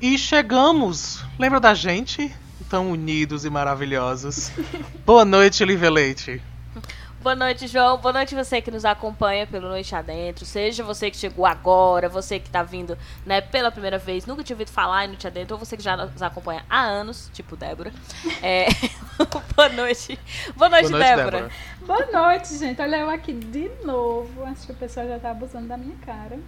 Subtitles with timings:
[0.00, 1.22] E chegamos!
[1.38, 2.34] Lembra da gente?
[2.70, 4.50] Tão unidos e maravilhosos.
[5.04, 6.42] Boa noite, Lívia Leite.
[7.22, 7.98] Boa noite, João.
[7.98, 10.46] Boa noite você que nos acompanha pelo Noite Adentro.
[10.46, 14.54] Seja você que chegou agora, você que está vindo né, pela primeira vez, nunca tinha
[14.54, 17.92] ouvido falar em Noite Adentro, ou você que já nos acompanha há anos, tipo Débora.
[18.42, 18.68] É...
[19.54, 20.18] Boa noite.
[20.56, 21.30] Boa noite, Boa noite Débora.
[21.30, 21.52] Débora.
[21.82, 22.80] Boa noite, gente.
[22.80, 24.44] Olha eu aqui de novo.
[24.44, 26.38] Acho que o pessoal já está abusando da minha cara.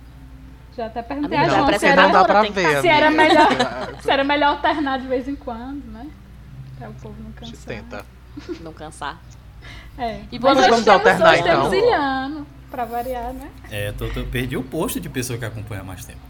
[0.76, 3.48] Já até perguntei a, a João se era, dá pra ver, se, era melhor,
[4.00, 6.06] se era melhor alternar de vez em quando, né?
[6.78, 7.56] Pra o povo não cansar.
[7.66, 8.06] Tenta.
[8.60, 9.20] Não cansar.
[9.98, 10.20] É.
[10.32, 11.70] E Mas vamos alternar então.
[11.70, 13.50] Temos pra variar, né?
[13.70, 16.20] É, tô, tô, perdi o posto de pessoa que acompanha mais tempo.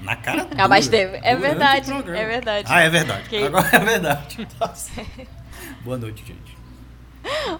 [0.00, 1.14] Na cara dura, Há mais tempo.
[1.22, 1.92] É verdade.
[1.92, 2.66] É verdade.
[2.70, 3.28] Ah, é verdade.
[3.28, 3.44] Que...
[3.44, 4.48] Agora é verdade.
[5.84, 6.58] Boa noite, gente.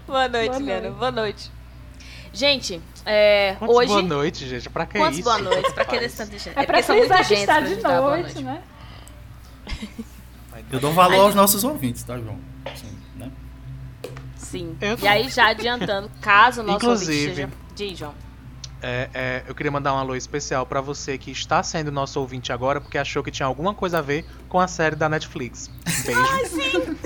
[0.07, 0.81] Boa noite, boa Liana.
[0.81, 0.97] Noite.
[0.97, 1.51] Boa noite.
[2.33, 3.89] Gente, é, hoje.
[3.89, 4.69] Boa noite, gente.
[4.69, 5.23] Pra que Quantos isso?
[5.23, 5.73] boa noite?
[5.73, 6.57] Pra que desse tanto de gente?
[6.57, 8.61] É, é pra frisar que está de noite, né?
[10.71, 12.37] Eu dou valor aos nossos ouvintes, tá, João?
[12.75, 13.31] Sim, né?
[14.37, 14.77] Sim.
[14.79, 17.49] Eu e aí, já adiantando, caso o nosso Inclusive, ouvinte seja...
[17.75, 18.13] Diz, João.
[18.81, 22.51] É, é, eu queria mandar um alô especial para você que está sendo nosso ouvinte
[22.51, 25.69] agora, porque achou que tinha alguma coisa a ver com a série da Netflix.
[25.69, 26.47] Um beijo.
[26.47, 26.97] Sim.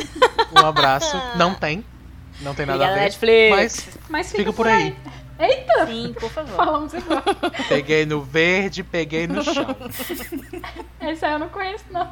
[0.56, 1.18] Um abraço.
[1.36, 1.84] Não tem.
[2.42, 3.06] Não tem nada Obrigada, a ver.
[3.06, 3.50] Netflix.
[3.50, 4.96] Mas, mas fica, fica por aí.
[5.38, 5.50] aí.
[5.50, 5.86] Eita!
[5.88, 6.56] Sim, por favor.
[6.56, 7.24] Falamos igual.
[7.68, 9.76] Peguei no verde, peguei no chão.
[11.02, 12.10] Esse aí eu não conheço, não.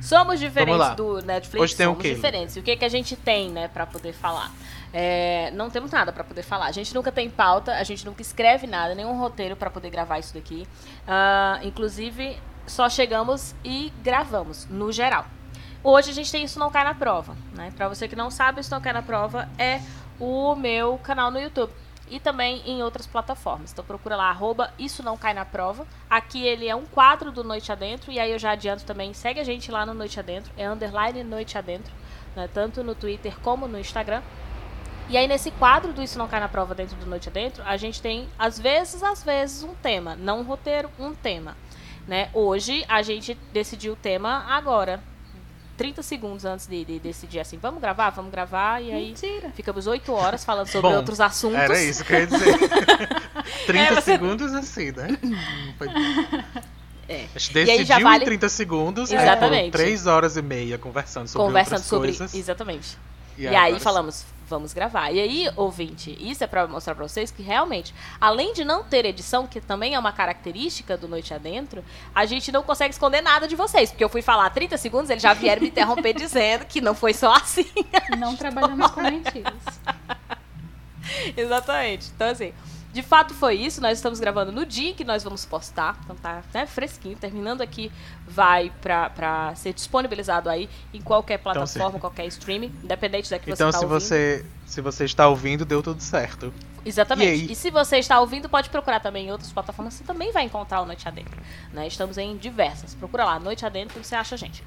[0.00, 1.62] Somos diferentes do Netflix.
[1.62, 2.14] Hoje tem somos o quê?
[2.14, 2.56] diferentes.
[2.56, 4.52] E o que, que a gente tem, né, para poder falar?
[4.92, 6.66] É, não temos nada para poder falar.
[6.66, 10.18] A gente nunca tem pauta, a gente nunca escreve nada, nenhum roteiro para poder gravar
[10.18, 10.68] isso daqui.
[11.08, 15.26] Uh, inclusive, só chegamos e gravamos, no geral.
[15.86, 17.36] Hoje a gente tem Isso Não Cai na Prova.
[17.52, 17.70] Né?
[17.76, 19.82] Para você que não sabe, Isso Não Cai na Prova é
[20.18, 21.70] o meu canal no YouTube.
[22.08, 23.70] E também em outras plataformas.
[23.70, 25.86] Então procura lá, arroba Isso Não Cai na Prova.
[26.08, 28.10] Aqui ele é um quadro do Noite Adentro.
[28.10, 30.50] E aí eu já adianto também, segue a gente lá no Noite Adentro.
[30.56, 31.92] É underline Noite Adentro.
[32.34, 32.48] Né?
[32.54, 34.22] Tanto no Twitter como no Instagram.
[35.10, 37.76] E aí, nesse quadro do Isso Não Cai na Prova dentro do Noite Adentro, a
[37.76, 40.16] gente tem, às vezes, às vezes, um tema.
[40.16, 41.54] Não um roteiro, um tema.
[42.08, 42.30] Né?
[42.32, 45.12] Hoje, a gente decidiu o tema agora.
[45.76, 49.50] 30 segundos antes de, de, decidir assim, vamos gravar, vamos gravar, e aí Mentira.
[49.50, 51.58] ficamos 8 horas falando sobre Bom, outros assuntos.
[51.58, 52.58] Era isso que eu ia dizer.
[53.66, 54.02] 30 é, você...
[54.02, 55.08] segundos assim, né?
[57.06, 57.26] É.
[57.34, 58.22] A gente decidiu já vale...
[58.22, 59.64] em 30 segundos, Exatamente.
[59.64, 62.08] Aí 3 horas e meia conversando sobre conversando outras sobre...
[62.08, 62.34] coisas.
[62.34, 62.96] Exatamente.
[63.36, 65.10] E, e aí falamos, vamos gravar.
[65.10, 69.04] E aí, ouvinte, isso é para mostrar para vocês que realmente, além de não ter
[69.04, 71.84] edição, que também é uma característica do Noite Adentro,
[72.14, 73.90] a gente não consegue esconder nada de vocês.
[73.90, 77.14] Porque eu fui falar 30 segundos, eles já vieram me interromper dizendo que não foi
[77.14, 77.66] só assim.
[78.18, 79.54] Não trabalhamos com mentiras.
[81.36, 82.10] Exatamente.
[82.14, 82.52] Então, assim,
[82.94, 83.80] de fato foi isso.
[83.80, 85.98] Nós estamos gravando no dia que nós vamos postar.
[86.04, 87.16] Então tá né, fresquinho.
[87.16, 87.90] Terminando aqui,
[88.26, 93.50] vai para ser disponibilizado aí em qualquer então, plataforma, então, qualquer streaming, independente da que
[93.50, 94.36] então, você está ouvindo.
[94.36, 96.54] Então, se você está ouvindo, deu tudo certo.
[96.86, 97.46] Exatamente.
[97.46, 99.94] E, e, se você está ouvindo, pode procurar também em outras plataformas.
[99.94, 101.40] Você também vai encontrar o Noite Adentro.
[101.72, 101.88] Né?
[101.88, 102.94] Estamos em diversas.
[102.94, 104.62] Procura lá, Noite Adentro, que você acha a gente.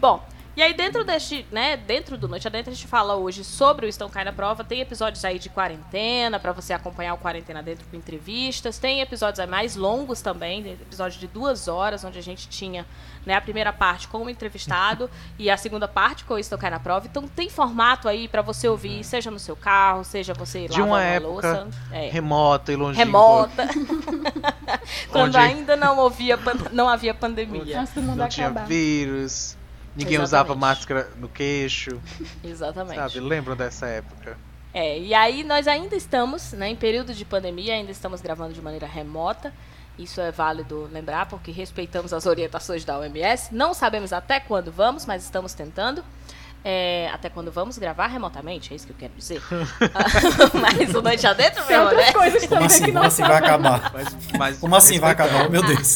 [0.00, 0.26] Bom,
[0.58, 3.88] e aí, dentro deste, né, dentro do Noite Adentro, a gente fala hoje sobre o
[3.88, 4.64] Estão Cai na Prova.
[4.64, 8.76] Tem episódios aí de quarentena, para você acompanhar o Quarentena Dentro com entrevistas.
[8.76, 12.84] Tem episódios aí mais longos também, episódios de duas horas, onde a gente tinha
[13.24, 15.08] né, a primeira parte com o entrevistado
[15.38, 17.06] e a segunda parte com o Estão Cai na Prova.
[17.06, 21.00] Então, tem formato aí para você ouvir, seja no seu carro, seja você de uma
[21.00, 21.68] época louça.
[21.92, 22.10] É.
[22.10, 23.04] remota e longínqua.
[23.04, 23.68] Remota.
[25.12, 25.36] Quando onde...
[25.36, 26.36] ainda não, ouvia,
[26.72, 27.84] não havia pandemia.
[27.94, 29.56] não tinha vírus
[29.98, 30.24] Ninguém Exatamente.
[30.24, 32.00] usava máscara no queixo.
[32.44, 32.94] Exatamente.
[32.94, 33.18] Sabe?
[33.18, 34.38] Lembram dessa época?
[34.72, 38.62] É, e aí nós ainda estamos, né, em período de pandemia, ainda estamos gravando de
[38.62, 39.52] maneira remota.
[39.98, 43.52] Isso é válido lembrar, porque respeitamos as orientações da OMS.
[43.52, 46.04] Não sabemos até quando vamos, mas estamos tentando.
[46.64, 49.42] É, até quando vamos gravar remotamente, é isso que eu quero dizer.
[50.54, 52.12] mas o Noite Adentro, meu, né?
[52.12, 53.92] Coisas como assim, que como assim vai acabar?
[53.92, 55.50] Mas, mas como assim vai acabar?
[55.50, 55.94] Meu Deus.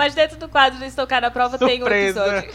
[0.00, 1.84] Mas dentro do quadro do Estocar na Prova Surpresa.
[1.84, 2.50] tem um episódio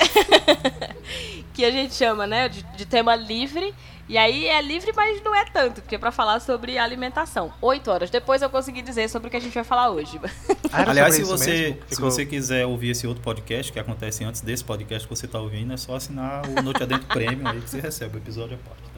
[1.53, 3.71] que a gente chama, né, de, de, tema livre.
[4.09, 7.53] E aí é livre, mas não é tanto, porque é pra falar sobre alimentação.
[7.61, 10.19] Oito horas depois eu consegui dizer sobre o que a gente vai falar hoje.
[10.73, 14.63] Ah, Aliás, se você, se você quiser ouvir esse outro podcast que acontece antes desse
[14.63, 17.79] podcast que você está ouvindo, é só assinar o Noite Adentro Premium aí que você
[17.79, 18.94] recebe o episódio à parte.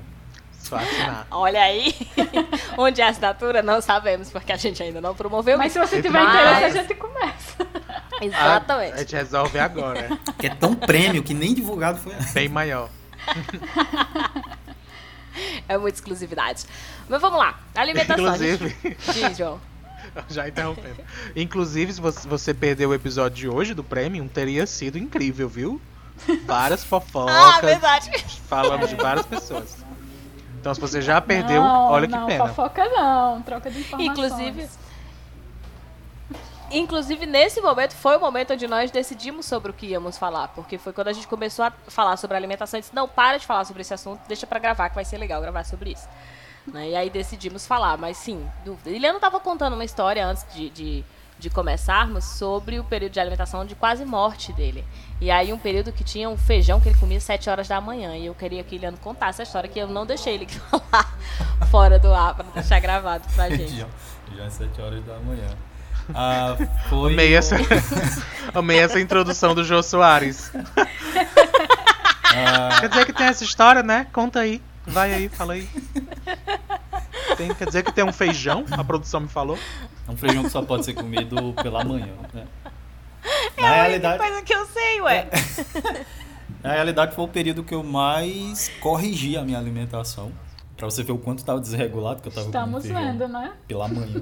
[0.76, 1.28] Assinar.
[1.32, 1.96] Olha aí,
[2.78, 5.58] onde é a assinatura, não sabemos, porque a gente ainda não promoveu.
[5.58, 6.30] Mas se você tiver mas...
[6.30, 7.68] interesse, a gente começa.
[8.22, 8.94] Exatamente.
[8.94, 10.10] A, gente resolve agora.
[10.40, 12.90] Que é tão prêmio que nem divulgado foi Bem maior.
[15.68, 16.66] É muita exclusividade.
[17.08, 17.60] Mas vamos lá.
[17.76, 18.26] Alimentação.
[18.26, 18.76] Inclusive.
[18.84, 19.14] Gente...
[19.14, 19.62] Diz, João.
[20.30, 20.98] Já interrompendo.
[21.36, 25.82] Inclusive, se você perdeu o episódio de hoje do Premium, teria sido incrível, viu?
[26.46, 27.36] Várias fofocas.
[27.36, 28.12] ah, verdade.
[28.48, 29.78] Falando de várias pessoas.
[30.68, 32.40] Então, se você já perdeu, não, olha não, que pena.
[32.40, 34.12] Não, fofoca não, troca de informações.
[34.12, 34.70] Inclusive,
[36.70, 40.50] Inclusive, nesse momento, foi o momento onde nós decidimos sobre o que íamos falar.
[40.50, 42.78] Porque foi quando a gente começou a falar sobre alimentação.
[42.78, 45.06] A gente disse, não, para de falar sobre esse assunto, deixa para gravar, que vai
[45.06, 46.06] ser legal gravar sobre isso.
[46.68, 46.90] Né?
[46.90, 48.90] E aí decidimos falar, mas sim, dúvida.
[48.90, 51.06] Eliana estava contando uma história antes de, de,
[51.40, 54.84] de, começarmos sobre o período de alimentação de quase morte dele.
[55.20, 57.82] E aí um período que tinha um feijão que ele comia às 7 horas da
[57.82, 58.16] manhã.
[58.16, 61.18] E eu queria que Eliana contasse essa história, que eu não deixei ele falar
[61.72, 63.78] fora do ar, para deixar gravado pra gente.
[63.78, 63.88] Já,
[64.36, 65.48] já às 7 horas da manhã.
[66.14, 66.56] Ah,
[66.90, 67.58] foi amei, essa,
[68.54, 70.52] amei essa introdução do Jô Soares.
[72.24, 72.80] Ah...
[72.80, 74.08] Quer dizer que tem essa história, né?
[74.14, 74.62] Conta aí.
[74.86, 75.68] Vai aí, fala aí.
[77.36, 78.64] Tem, quer dizer que tem um feijão?
[78.72, 79.60] A produção me falou.
[80.08, 82.14] É um feijão que só pode ser comido pela manhã.
[82.34, 82.46] Né?
[83.58, 85.30] É Na a realidade, coisa que eu sei, ué.
[86.64, 90.32] Na realidade, foi o período que eu mais corrigi a minha alimentação.
[90.76, 93.54] Pra você ver o quanto estava desregulado que eu tava Estamos vendo, né?
[93.68, 94.22] Pela manhã.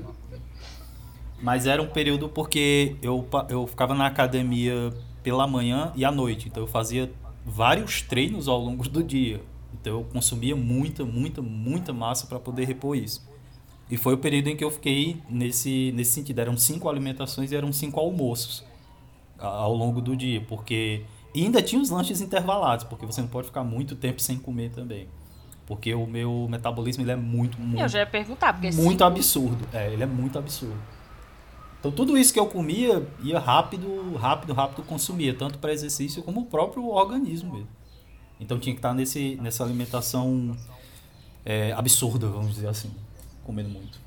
[1.41, 6.47] Mas era um período porque eu, eu ficava na academia pela manhã e à noite.
[6.47, 7.11] Então eu fazia
[7.45, 9.41] vários treinos ao longo do dia.
[9.73, 13.27] Então eu consumia muita, muita, muita massa para poder repor isso.
[13.91, 16.39] E foi o período em que eu fiquei nesse, nesse sentido.
[16.39, 18.63] Eram cinco alimentações e eram cinco almoços
[19.37, 20.41] ao longo do dia.
[20.41, 21.03] Porque
[21.35, 24.71] e ainda tinha os lanches intervalados, porque você não pode ficar muito tempo sem comer
[24.71, 25.09] também.
[25.65, 27.81] Porque o meu metabolismo ele é muito, muito.
[27.81, 29.67] Eu já ia perguntar, porque Muito absurdo.
[29.73, 30.79] É, ele é muito absurdo.
[31.79, 36.41] Então tudo isso que eu comia ia rápido, rápido, rápido consumia, tanto para exercício como
[36.41, 37.67] o próprio organismo mesmo.
[38.39, 40.55] Então tinha que estar nesse, nessa alimentação
[41.43, 42.91] é, absurda, vamos dizer assim,
[43.43, 43.99] comendo muito.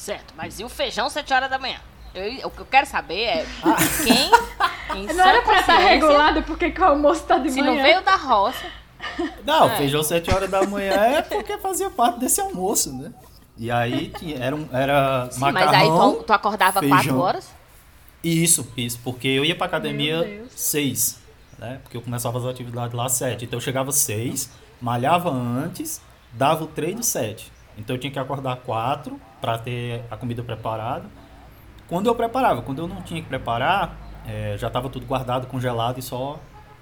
[0.00, 1.78] Certo, mas e o feijão 7 horas da manhã?
[2.14, 3.76] Eu, o que eu quero saber é ah.
[4.02, 5.04] quem.
[5.14, 7.70] não era pra estar regulado porque o almoço tá de se manhã.
[7.70, 8.64] Se não veio da roça.
[9.44, 9.76] Não, é.
[9.76, 13.12] feijão 7 horas da manhã é porque fazia parte desse almoço, né?
[13.58, 16.98] E aí tinha, era, um, era Sim, macarrão, mas aí tu, tu acordava feijão.
[16.98, 17.50] quatro horas?
[18.24, 21.20] Isso, isso, porque eu ia pra academia seis,
[21.58, 21.78] né?
[21.82, 23.44] Porque eu começava as atividades lá sete.
[23.44, 24.50] Então eu chegava seis,
[24.80, 26.00] malhava antes,
[26.32, 27.52] dava o treino sete.
[27.76, 31.04] Então eu tinha que acordar quatro para ter a comida preparada.
[31.88, 33.96] Quando eu preparava, quando eu não tinha que preparar,
[34.26, 36.38] é, já estava tudo guardado, congelado e só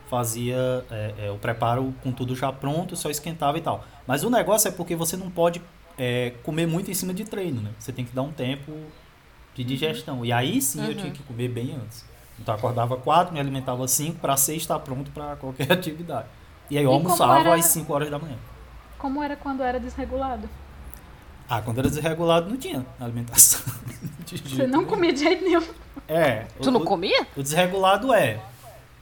[0.08, 3.84] fazia é, é, o preparo com tudo já pronto, só esquentava e tal.
[4.06, 5.62] Mas o negócio é porque você não pode
[5.96, 7.70] é, comer muito em cima de treino, né?
[7.78, 8.72] Você tem que dar um tempo
[9.54, 9.68] de uhum.
[9.68, 10.18] digestão.
[10.18, 10.24] Uhum.
[10.24, 10.86] E aí sim uhum.
[10.86, 12.04] eu tinha que comer bem antes.
[12.38, 16.28] Então eu acordava quatro, me alimentava cinco, para seis estar pronto para qualquer atividade.
[16.70, 17.54] E aí eu e almoçava era...
[17.54, 18.36] às 5 horas da manhã.
[18.98, 20.48] Como era quando era desregulado?
[21.48, 23.60] Ah, quando era desregulado não tinha alimentação.
[24.26, 25.62] Você não comia de jeito nenhum.
[26.06, 26.46] É.
[26.60, 27.26] Tu o, não comia?
[27.36, 28.40] O desregulado é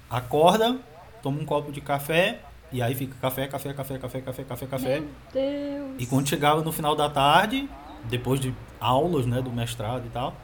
[0.08, 0.78] acorda,
[1.22, 5.00] toma um copo de café, e aí fica café, café, café, café, café, café, café.
[5.00, 5.94] Meu Deus.
[5.98, 7.68] E quando chegava no final da tarde,
[8.04, 10.34] depois de aulas, né, do mestrado e tal,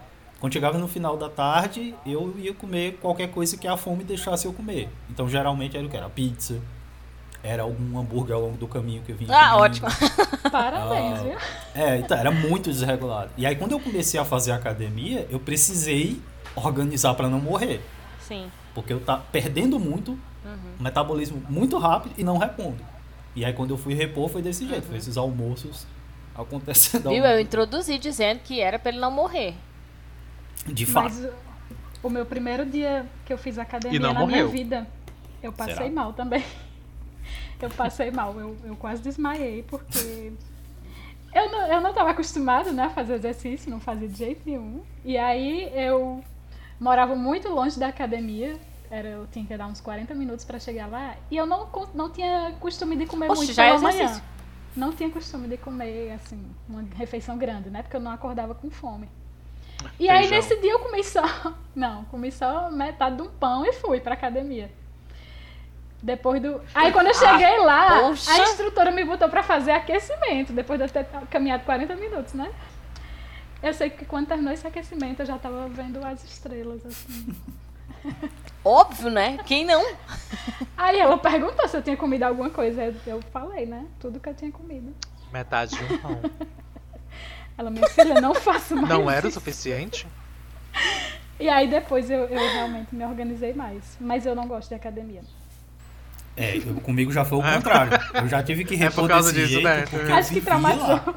[0.40, 4.46] quando chegava no final da tarde, eu ia comer qualquer coisa que a fome deixasse
[4.46, 4.88] eu comer.
[5.08, 5.96] Então, geralmente era o que?
[5.96, 6.60] Era pizza,
[7.42, 9.88] era algum hambúrguer ao longo do caminho que eu vinha Ah, ótimo.
[10.50, 11.38] Parabéns, ah, viu?
[11.74, 13.30] É, então, era muito desregulado.
[13.36, 16.20] E aí, quando eu comecei a fazer academia, eu precisei
[16.54, 17.80] organizar para não morrer.
[18.20, 18.50] Sim.
[18.74, 20.56] Porque eu tá perdendo muito Uhum.
[20.80, 22.84] Metabolismo muito rápido e não repondo.
[23.34, 24.88] E aí quando eu fui repor foi desse jeito, uhum.
[24.88, 25.86] foi esses almoços
[26.34, 27.10] acontecendo.
[27.10, 27.24] Viu?
[27.24, 29.54] Eu introduzi dizendo que era para ele não morrer.
[30.66, 31.14] De fato.
[31.14, 31.28] Mas
[32.02, 34.26] o meu primeiro dia que eu fiz academia na morreu.
[34.26, 34.86] minha vida,
[35.42, 35.90] eu passei Será?
[35.90, 36.44] mal também.
[37.64, 40.32] Eu passei mal, eu, eu quase desmaiei, porque
[41.34, 44.82] eu não, eu não estava acostumada né, a fazer exercício, não fazia de jeito nenhum.
[45.04, 46.22] E aí eu
[46.78, 48.58] morava muito longe da academia,
[48.90, 51.16] era, eu tinha que dar uns 40 minutos para chegar lá.
[51.30, 54.22] E eu não, não tinha costume de comer Oxe, muito já pela é manhã.
[54.76, 57.82] Não tinha costume de comer, assim, uma refeição grande, né?
[57.82, 59.08] Porque eu não acordava com fome.
[59.98, 60.16] E Feijão.
[60.16, 61.22] aí nesse dia eu comi só.
[61.74, 64.70] Não, comi só metade de um pão e fui pra academia.
[66.02, 66.60] Depois do.
[66.74, 68.32] Aí quando eu cheguei ah, lá, poxa.
[68.32, 72.52] a instrutora me botou para fazer aquecimento, depois de eu ter caminhado 40 minutos, né?
[73.62, 77.32] Eu sei que quando terminou esse aquecimento eu já tava vendo as estrelas, assim.
[78.64, 79.38] Óbvio, né?
[79.46, 79.84] Quem não?
[80.76, 82.92] Aí ela perguntou se eu tinha comido alguma coisa.
[83.06, 83.86] Eu falei, né?
[84.00, 84.92] Tudo que eu tinha comido.
[85.32, 86.20] Metade de um pão.
[87.56, 88.88] Ela, minha filha, não faço mais.
[88.88, 90.06] Não era o suficiente?
[91.38, 93.96] E aí depois eu, eu realmente me organizei mais.
[94.00, 95.22] Mas eu não gosto de academia.
[96.36, 97.92] É, eu, comigo já foi o contrário.
[98.14, 99.84] Eu já tive que repor é por causa disso, jeito, né?
[100.14, 101.14] Acho que traumatizou.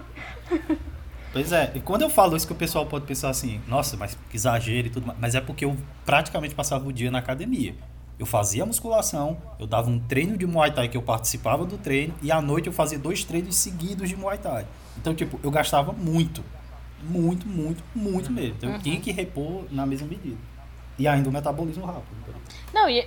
[1.31, 4.17] Pois é, e quando eu falo isso que o pessoal pode pensar assim, nossa, mas
[4.29, 7.75] que exagero e tudo mais, mas é porque eu praticamente passava o dia na academia.
[8.17, 12.13] Eu fazia musculação, eu dava um treino de Muay Thai que eu participava do treino
[12.22, 14.65] e à noite eu fazia dois treinos seguidos de Muay Thai.
[14.98, 16.41] Então, tipo, eu gastava muito.
[17.03, 18.55] Muito, muito, muito mesmo.
[18.55, 18.81] Então, eu uhum.
[18.81, 20.38] tinha que repor na mesma medida.
[20.98, 22.15] E ainda o metabolismo rápido.
[22.74, 23.05] Não, e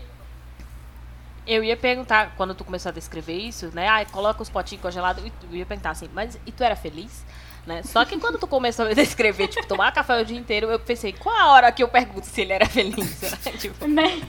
[1.49, 3.89] eu ia perguntar, quando tu começou a descrever isso, né?
[3.89, 5.25] Ah, coloca os potinhos congelados.
[5.51, 7.25] Eu ia perguntar assim, mas e tu era feliz?
[7.67, 7.83] Né?
[7.83, 11.13] Só que quando tu começou a descrever, tipo, tomar café o dia inteiro, eu pensei,
[11.13, 13.21] qual a hora que eu pergunto se ele era feliz?
[13.45, 13.53] Né?
[13.59, 14.23] Tipo, né?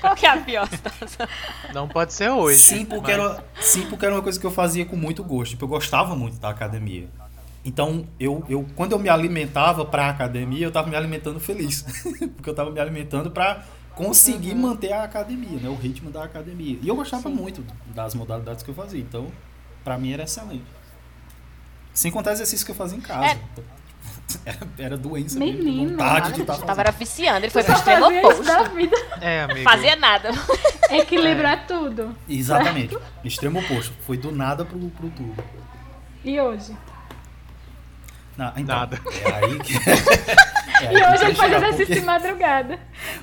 [0.00, 1.26] qual que é a pior situação?
[1.72, 2.58] Não pode ser hoje.
[2.58, 3.24] Sim porque, mas...
[3.24, 5.50] era, sim, porque era uma coisa que eu fazia com muito gosto.
[5.50, 7.08] Tipo, eu gostava muito da academia.
[7.64, 11.82] Então, eu, eu quando eu me alimentava para a academia, eu estava me alimentando feliz.
[12.36, 13.64] porque eu estava me alimentando para
[13.94, 14.62] conseguir uhum.
[14.62, 15.68] manter a academia, né?
[15.68, 16.78] O ritmo da academia.
[16.82, 17.34] E eu gostava sim.
[17.34, 19.00] muito das modalidades que eu fazia.
[19.00, 19.30] Então,
[19.82, 20.64] para mim era excelente.
[21.92, 23.26] Sem contar exercício que eu fazia em casa.
[23.26, 23.38] É.
[24.44, 27.74] Era, era doença Menino, mesmo, vontade de estar tá Tava era viciando, ele foi pro
[27.74, 28.42] extremo oposto.
[28.42, 28.96] Da vida.
[29.20, 29.62] É, amigo.
[29.62, 30.30] Fazia nada.
[30.90, 31.64] Equilibrar é.
[31.66, 32.16] tudo.
[32.28, 32.94] Exatamente.
[32.94, 33.04] Certo?
[33.22, 33.94] Extremo oposto.
[34.00, 35.44] Foi do nada pro, pro tudo.
[36.24, 36.74] E hoje?
[38.36, 39.00] Não, então, Nada.
[39.24, 39.74] É aí que...
[40.82, 42.00] É e hoje ele faz exercício porque...
[42.00, 42.78] de madrugada.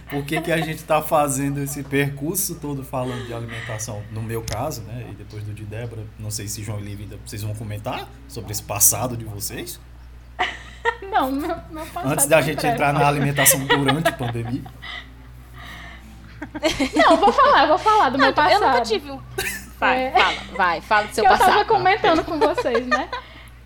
[0.09, 4.01] Por que, que a gente está fazendo esse percurso todo falando de alimentação?
[4.11, 5.05] No meu caso, né?
[5.11, 8.51] E depois do de Débora, não sei se João e Lívia, vocês vão comentar sobre
[8.51, 9.79] esse passado de vocês?
[11.11, 12.11] Não, meu, meu passado.
[12.11, 12.73] Antes da gente breve.
[12.73, 14.63] entrar na alimentação durante a pandemia.
[16.95, 18.63] Não, vou falar, vou falar do não, meu passado.
[18.63, 19.21] Eu nunca tive um.
[19.79, 20.11] Vai, é...
[20.11, 21.49] fala, vai, fala do seu que passado.
[21.49, 23.09] Eu tava comentando com vocês, né?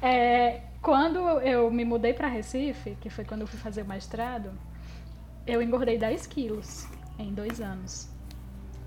[0.01, 4.51] É, quando eu me mudei para Recife, que foi quando eu fui fazer o mestrado,
[5.47, 6.87] eu engordei 10 quilos
[7.17, 8.07] em dois anos.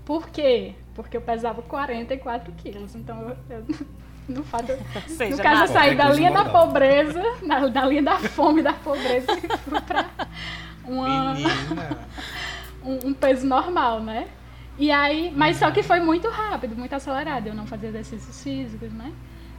[0.05, 0.75] Por quê?
[0.95, 2.95] Porque eu pesava 44 quilos.
[2.95, 3.65] Então, eu, eu
[4.33, 4.67] no, fato,
[5.09, 8.71] Seja, no caso, eu saí da linha da pobreza, na, da linha da fome da
[8.71, 10.09] pobreza, e fui pra
[10.85, 11.33] uma,
[12.81, 14.29] um, um peso normal, né?
[14.77, 17.47] E aí, mas só que foi muito rápido, muito acelerado.
[17.47, 19.11] Eu não fazia exercícios físicos, né?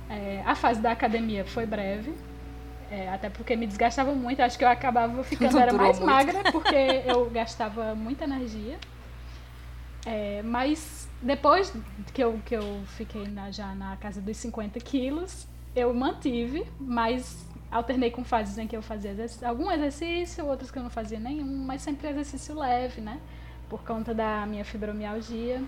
[0.08, 2.14] É, a fase da academia foi breve,
[2.90, 4.40] é, até porque me desgastava muito.
[4.40, 6.10] Acho que eu acabava ficando era mais muito.
[6.10, 8.78] magra porque eu gastava muita energia.
[10.04, 11.72] É, mas depois
[12.12, 17.46] que eu, que eu fiquei na, já na casa dos 50 quilos, eu mantive, mas
[17.70, 21.20] alternei com fases em que eu fazia exercício, algum exercício, outros que eu não fazia
[21.20, 23.20] nenhum, mas sempre exercício leve, né?
[23.68, 25.62] Por conta da minha fibromialgia.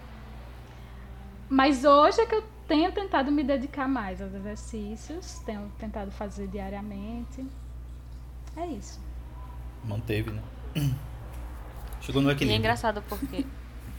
[1.49, 6.47] Mas hoje é que eu tenho tentado me dedicar mais aos exercícios, tenho tentado fazer
[6.49, 7.45] diariamente.
[8.57, 9.01] É isso.
[9.85, 10.43] Manteve, né?
[12.01, 12.55] Chegou no equilíbrio.
[12.55, 13.45] E é engraçado porque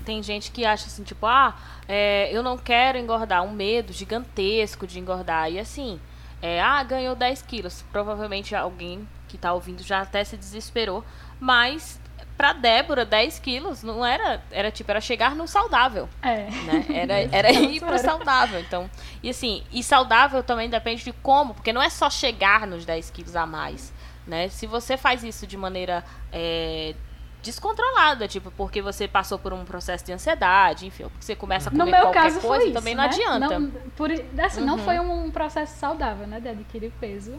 [0.04, 1.56] tem gente que acha assim, tipo, ah,
[1.88, 5.52] é, eu não quero engordar, um medo gigantesco de engordar.
[5.52, 6.00] E assim,
[6.42, 7.84] é, ah, ganhou 10 quilos.
[7.92, 11.04] Provavelmente alguém que está ouvindo já até se desesperou.
[11.40, 12.00] Mas
[12.38, 14.42] pra Débora, 10 quilos não era.
[14.52, 16.10] Era tipo, era chegar no saudável.
[16.22, 16.50] É.
[16.50, 16.86] Né?
[16.90, 18.60] Era, era ir pro saudável.
[18.60, 18.90] Então,
[19.22, 23.12] e assim, e saudável também depende de como, porque não é só chegar nos 10
[23.12, 23.94] quilos a mais.
[24.26, 24.50] Né?
[24.50, 26.04] Se você faz isso de maneira.
[26.32, 26.96] É,
[27.44, 31.72] descontrolada, tipo, porque você passou por um processo de ansiedade, enfim, porque você começa a
[31.72, 33.10] comer no meu qualquer caso coisa, isso, também não né?
[33.10, 33.60] adianta.
[33.60, 34.66] Não, por, assim, uhum.
[34.66, 37.38] não foi um processo saudável, né, de adquirir peso.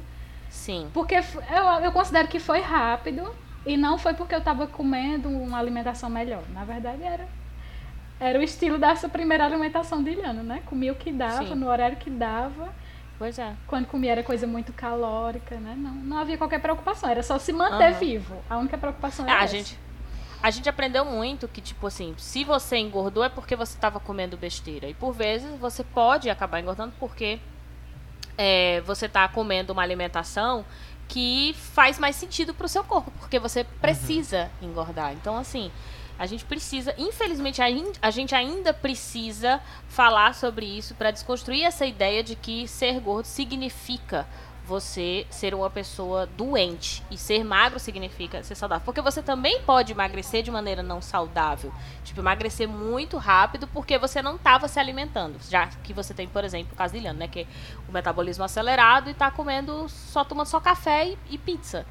[0.50, 0.88] Sim.
[0.92, 3.34] Porque eu, eu considero que foi rápido,
[3.66, 6.42] e não foi porque eu estava comendo uma alimentação melhor.
[6.52, 7.26] Na verdade, era
[8.21, 10.62] era o estilo dessa primeira alimentação de Iliana, né?
[10.66, 11.54] Comia o que dava, Sim.
[11.56, 12.73] no horário que dava.
[13.18, 13.54] Pois é.
[13.66, 15.75] Quando comia era coisa muito calórica, né?
[15.76, 17.99] Não, não havia qualquer preocupação, era só se manter uhum.
[17.99, 18.37] vivo.
[18.49, 19.56] A única preocupação era a essa.
[19.56, 19.78] gente
[20.44, 24.37] a gente aprendeu muito que, tipo assim, se você engordou é porque você estava comendo
[24.37, 24.87] besteira.
[24.87, 27.40] E por vezes você pode acabar engordando porque
[28.37, 30.62] é, você está comendo uma alimentação
[31.08, 34.70] que faz mais sentido para o seu corpo, porque você precisa uhum.
[34.70, 35.12] engordar.
[35.12, 35.70] Então, assim,
[36.18, 37.61] a gente precisa, infelizmente,
[38.00, 43.26] a, gente ainda precisa falar sobre isso para desconstruir essa ideia de que ser gordo
[43.26, 44.26] significa
[44.66, 47.02] você ser uma pessoa doente.
[47.11, 48.85] E ser magro significa ser saudável.
[48.85, 51.73] Porque você também pode emagrecer de maneira não saudável.
[52.02, 55.37] Tipo, emagrecer muito rápido porque você não estava se alimentando.
[55.49, 57.28] Já que você tem, por exemplo, o caso de né?
[57.28, 57.47] Que é
[57.88, 61.85] o metabolismo acelerado e está comendo, só tomando só café e, e pizza.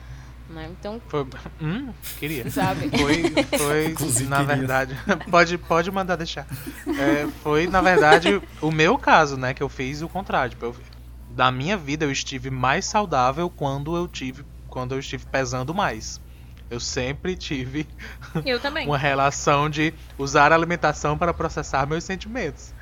[0.49, 0.69] Né?
[0.71, 1.01] Então.
[1.07, 1.25] Foi,
[1.61, 2.49] hum, queria.
[2.51, 2.89] Sabe?
[2.89, 3.23] Foi,
[3.57, 3.95] foi
[4.27, 4.55] na queria.
[4.55, 4.97] verdade.
[5.29, 6.47] pode, pode mandar deixar.
[6.87, 9.53] É, foi, na verdade, o meu caso, né?
[9.53, 10.51] Que eu fiz o contrário.
[10.51, 10.75] Tipo, eu,
[11.33, 16.19] da minha vida eu estive mais saudável quando eu tive quando eu estive pesando mais.
[16.69, 17.87] Eu sempre tive
[18.45, 18.87] eu também.
[18.87, 22.73] uma relação de usar a alimentação para processar meus sentimentos.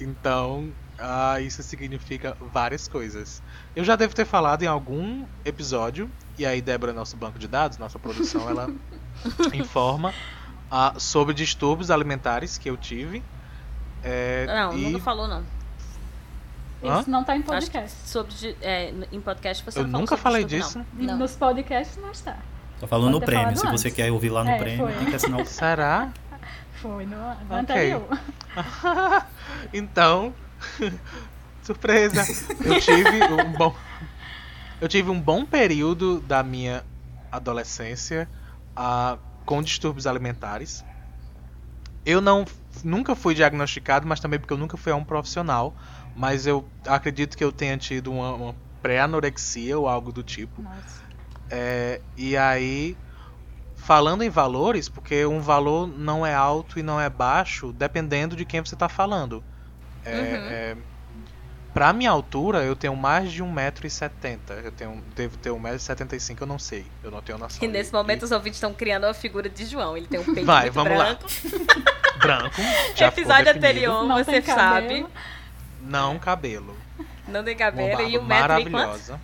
[0.00, 3.42] Então, ah, isso significa várias coisas.
[3.74, 7.78] Eu já devo ter falado em algum episódio, e aí Débora, nosso banco de dados,
[7.78, 8.66] nossa produção, ela
[9.54, 10.12] informa
[10.68, 13.22] ah, sobre distúrbios alimentares que eu tive.
[14.02, 14.82] É, não, e...
[14.82, 15.55] nunca falou não.
[16.88, 17.00] Hã?
[17.00, 17.96] Isso não tá em podcast.
[18.08, 20.84] Sobre, é, em podcast você Eu não nunca falei disso.
[20.92, 21.16] Não.
[21.18, 22.38] Nos podcasts não está.
[22.78, 23.56] Tô falando no prêmio.
[23.56, 24.94] Se você quer ouvir lá no é, prêmio, foi.
[24.96, 25.46] tem que assinar o.
[25.46, 26.12] Será?
[26.74, 27.58] Foi no, no okay.
[27.58, 28.08] anterior.
[29.72, 30.34] então,
[31.62, 32.22] surpresa.
[32.64, 33.74] Eu tive um bom.
[34.80, 36.84] Eu tive um bom período da minha
[37.32, 38.28] adolescência
[38.76, 40.84] uh, com distúrbios alimentares.
[42.04, 42.44] Eu não
[42.84, 45.74] nunca fui diagnosticado, mas também porque eu nunca fui a um profissional.
[46.16, 50.64] Mas eu acredito que eu tenha tido uma, uma pré-anorexia ou algo do tipo.
[51.50, 52.96] É, e aí,
[53.76, 58.44] falando em valores, porque um valor não é alto e não é baixo, dependendo de
[58.44, 59.44] quem você está falando.
[60.04, 60.18] É, uhum.
[60.18, 60.76] é,
[61.74, 64.38] pra minha altura, eu tenho mais de 1,70m.
[64.64, 66.86] Eu tenho, devo ter 1,75m, eu não sei.
[67.04, 67.62] Eu não tenho noção.
[67.62, 69.96] E nesse momento os ouvintes estão criando a figura de João.
[69.96, 71.24] Ele tem um peito Vai, vamos branco.
[71.24, 72.16] Lá.
[72.18, 72.56] branco.
[72.96, 75.04] Já Episódio anterior, não você sabe.
[75.86, 76.76] Não cabelo.
[77.28, 79.20] Não tem cabelo e um metro maravilhosa.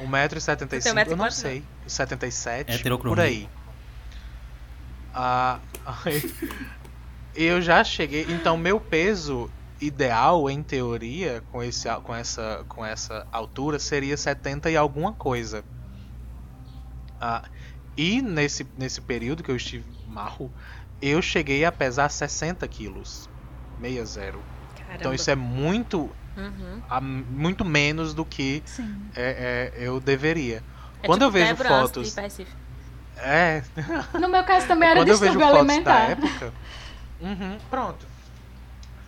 [0.00, 1.64] Um metro e setenta e cinco, eu não sei.
[1.86, 3.48] Setenta e sete, por aí.
[5.14, 5.58] Ah,
[7.34, 8.26] eu já cheguei.
[8.28, 9.50] Então, meu peso
[9.80, 15.64] ideal, em teoria, com, esse, com, essa, com essa altura, seria 70 e alguma coisa.
[17.20, 17.44] Ah,
[17.96, 20.50] e nesse, nesse período que eu estive mal,
[21.00, 23.28] eu cheguei a pesar 60 quilos.
[23.80, 24.38] 60.
[24.92, 25.00] Caramba.
[25.00, 26.82] Então isso é muito, uhum.
[26.88, 28.62] a, muito menos do que
[29.16, 30.62] é, é, eu deveria.
[31.02, 32.16] É Quando tipo eu vejo fotos.
[33.16, 33.62] É.
[34.18, 35.98] No meu caso também era distúrbio alimentar.
[35.98, 36.52] Da época,
[37.20, 38.06] uhum, pronto.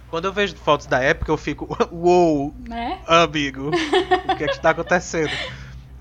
[0.09, 3.01] Quando eu vejo fotos da época, eu fico, uou, né?
[3.07, 5.33] amigo, o que é que está acontecendo?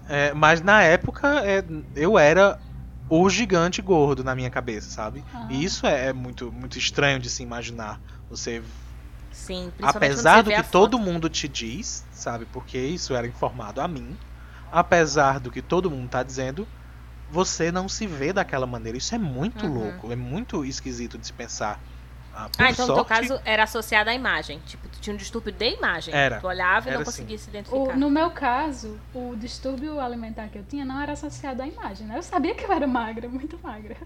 [0.08, 1.64] É, mas na época, é,
[1.96, 2.60] eu era
[3.10, 5.24] o gigante gordo na minha cabeça, sabe?
[5.34, 5.52] Uhum.
[5.52, 8.00] E isso é, é muito, muito estranho de se imaginar.
[8.30, 8.62] Você
[9.34, 12.46] Sim, apesar do que todo mundo te diz, sabe?
[12.46, 14.16] Porque isso era informado a mim.
[14.72, 16.68] Apesar do que todo mundo tá dizendo,
[17.30, 18.98] você não se vê daquela maneira.
[18.98, 19.74] Isso é muito uhum.
[19.74, 21.80] louco, é muito esquisito de se pensar.
[22.36, 24.60] Ah, ah então sorte, no teu caso era associado à imagem.
[24.66, 26.14] Tipo, tu tinha um distúrbio de imagem.
[26.14, 26.40] Era.
[26.40, 27.94] Tu olhava e não conseguia se identificar.
[27.94, 32.08] O, no meu caso, o distúrbio alimentar que eu tinha não era associado à imagem,
[32.08, 32.18] né?
[32.18, 33.98] Eu sabia que eu era magra, muito magra.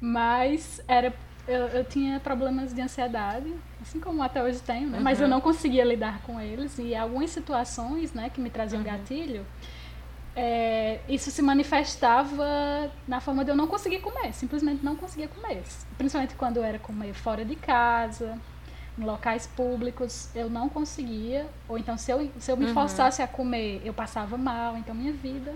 [0.00, 1.14] Mas era
[1.46, 4.98] eu, eu tinha problemas de ansiedade, assim como até hoje tenho, né?
[4.98, 5.04] Uhum.
[5.04, 5.30] Mas eu uhum.
[5.30, 6.78] não conseguia lidar com eles.
[6.78, 8.86] E algumas situações, né, que me traziam uhum.
[8.86, 9.46] gatilho,
[10.34, 15.62] é, isso se manifestava na forma de eu não conseguir comer, simplesmente não conseguia comer.
[15.96, 18.38] Principalmente quando eu era comer fora de casa,
[18.98, 21.46] em locais públicos, eu não conseguia.
[21.68, 22.74] Ou então, se eu, se eu me uhum.
[22.74, 24.76] forçasse a comer, eu passava mal.
[24.76, 25.54] Então, minha vida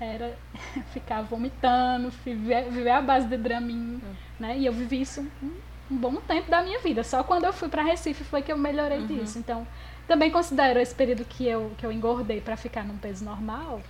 [0.00, 0.36] era
[0.92, 4.14] ficar vomitando, viver, viver à base de Dramin, uhum.
[4.38, 4.58] né?
[4.58, 5.50] E eu vivi isso um,
[5.90, 7.04] um, bom tempo da minha vida.
[7.04, 9.06] Só quando eu fui para Recife foi que eu melhorei uhum.
[9.06, 9.38] disso.
[9.38, 9.66] Então,
[10.06, 13.80] também considero esse período que eu, que eu engordei para ficar num peso normal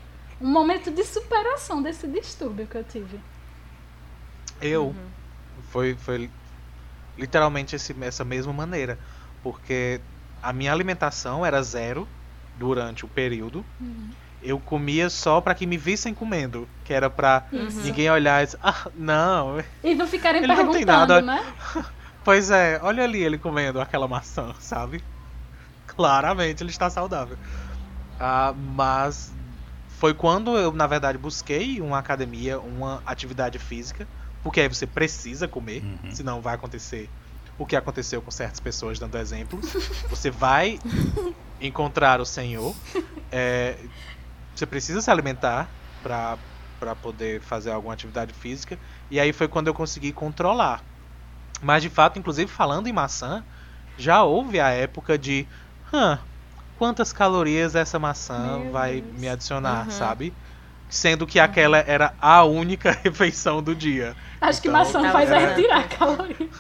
[0.41, 3.21] um momento de superação desse distúrbio que eu tive.
[4.61, 4.95] Eu uhum.
[5.71, 6.31] foi foi
[7.17, 8.99] literalmente esse, essa mesma maneira,
[9.43, 10.01] porque
[10.43, 12.07] a minha alimentação era zero
[12.59, 13.65] durante o período.
[13.81, 14.11] Uhum
[14.45, 17.47] eu comia só para que me vissem comendo, que era para
[17.83, 19.65] ninguém olhar e dizer, ah, não.
[19.83, 21.23] E não ficarem ele perguntando, não tem nada.
[21.23, 21.45] né?
[22.23, 25.03] pois é, olha ali ele comendo aquela maçã, sabe?
[25.87, 27.39] Claramente ele está saudável.
[28.21, 29.33] Ah, mas
[29.99, 34.07] foi quando eu, na verdade, busquei uma academia, uma atividade física,
[34.43, 36.11] porque aí você precisa comer, uhum.
[36.11, 37.09] senão vai acontecer
[37.57, 39.73] o que aconteceu com certas pessoas, dando exemplos.
[40.11, 40.79] Você vai
[41.61, 42.75] encontrar o Senhor.
[43.33, 43.77] É,
[44.55, 45.69] você precisa se alimentar
[46.03, 46.39] para
[46.79, 48.79] para poder fazer alguma atividade física.
[49.11, 50.83] E aí foi quando eu consegui controlar.
[51.63, 53.43] Mas de fato, inclusive falando em maçã,
[53.97, 55.47] já houve a época de,
[55.93, 56.19] hã,
[56.77, 59.19] quantas calorias essa maçã Meu vai Deus.
[59.19, 59.91] me adicionar, uhum.
[59.91, 60.35] sabe?
[60.91, 61.45] Sendo que uhum.
[61.45, 64.15] aquela era a única refeição do dia.
[64.41, 65.31] Acho então, que maçã faz.
[65.31, 66.51] É retirar calorias.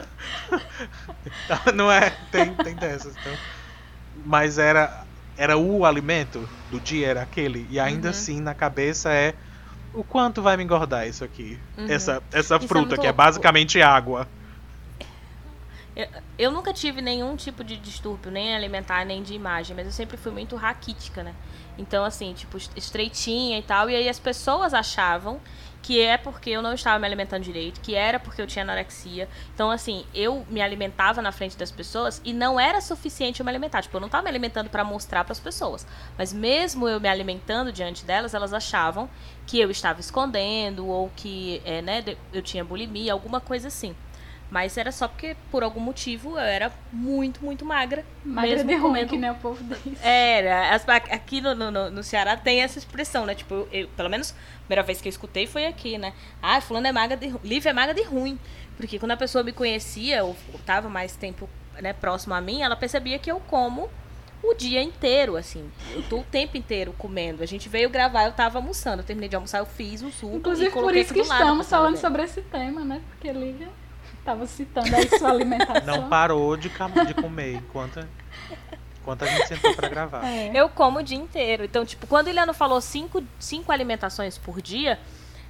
[1.74, 3.14] Não é, tem, tem dessas.
[3.14, 3.32] Então.
[4.24, 5.03] Mas era
[5.36, 7.66] era o alimento do dia, era aquele.
[7.70, 8.10] E ainda uhum.
[8.10, 9.34] assim, na cabeça é
[9.92, 11.58] o quanto vai me engordar isso aqui?
[11.78, 11.86] Uhum.
[11.88, 14.28] Essa, essa é fruta, é que é basicamente água.
[15.94, 19.92] Eu, eu, nunca tive nenhum tipo de distúrbio, nem alimentar, nem de imagem, mas eu
[19.92, 21.32] sempre fui muito raquítica, né?
[21.78, 23.88] Então, assim, tipo, estreitinha e tal.
[23.88, 25.40] E aí as pessoas achavam
[25.84, 29.28] que é porque eu não estava me alimentando direito, que era porque eu tinha anorexia.
[29.54, 33.50] Então, assim, eu me alimentava na frente das pessoas e não era suficiente eu me
[33.50, 33.82] alimentar.
[33.82, 35.86] Tipo, eu não estava me alimentando para mostrar para as pessoas.
[36.16, 39.10] Mas mesmo eu me alimentando diante delas, elas achavam
[39.46, 43.94] que eu estava escondendo ou que é, né, eu tinha bulimia, alguma coisa assim.
[44.50, 48.04] Mas era só porque, por algum motivo, eu era muito, muito magra.
[48.24, 49.98] Magra mesmo de ruim, que nem o povo diz.
[50.02, 50.74] Era.
[51.10, 53.34] Aqui no, no, no Ceará tem essa expressão, né?
[53.34, 56.12] Tipo, eu, pelo menos, a primeira vez que eu escutei foi aqui, né?
[56.40, 57.34] Ah, fulano é magra de...
[57.42, 58.38] Lívia é magra de ruim.
[58.76, 61.48] Porque quando a pessoa me conhecia, ou, ou tava mais tempo
[61.80, 63.88] né, próximo a mim, ela percebia que eu como
[64.42, 65.68] o dia inteiro, assim.
[65.92, 67.42] Eu tô o tempo inteiro comendo.
[67.42, 69.02] A gente veio gravar, eu tava almoçando.
[69.02, 72.22] Eu terminei de almoçar, eu fiz um suco Inclusive, por isso que estamos falando sobre
[72.22, 73.00] esse tema, né?
[73.10, 73.68] Porque Lívia
[74.24, 75.84] Tava citando aí sua alimentação.
[75.84, 78.06] Não parou de, de comer enquanto,
[79.00, 80.24] enquanto a gente sentou pra gravar.
[80.24, 80.50] É.
[80.54, 81.64] Eu como o dia inteiro.
[81.64, 84.98] Então, tipo, quando o Eliano falou cinco, cinco alimentações por dia,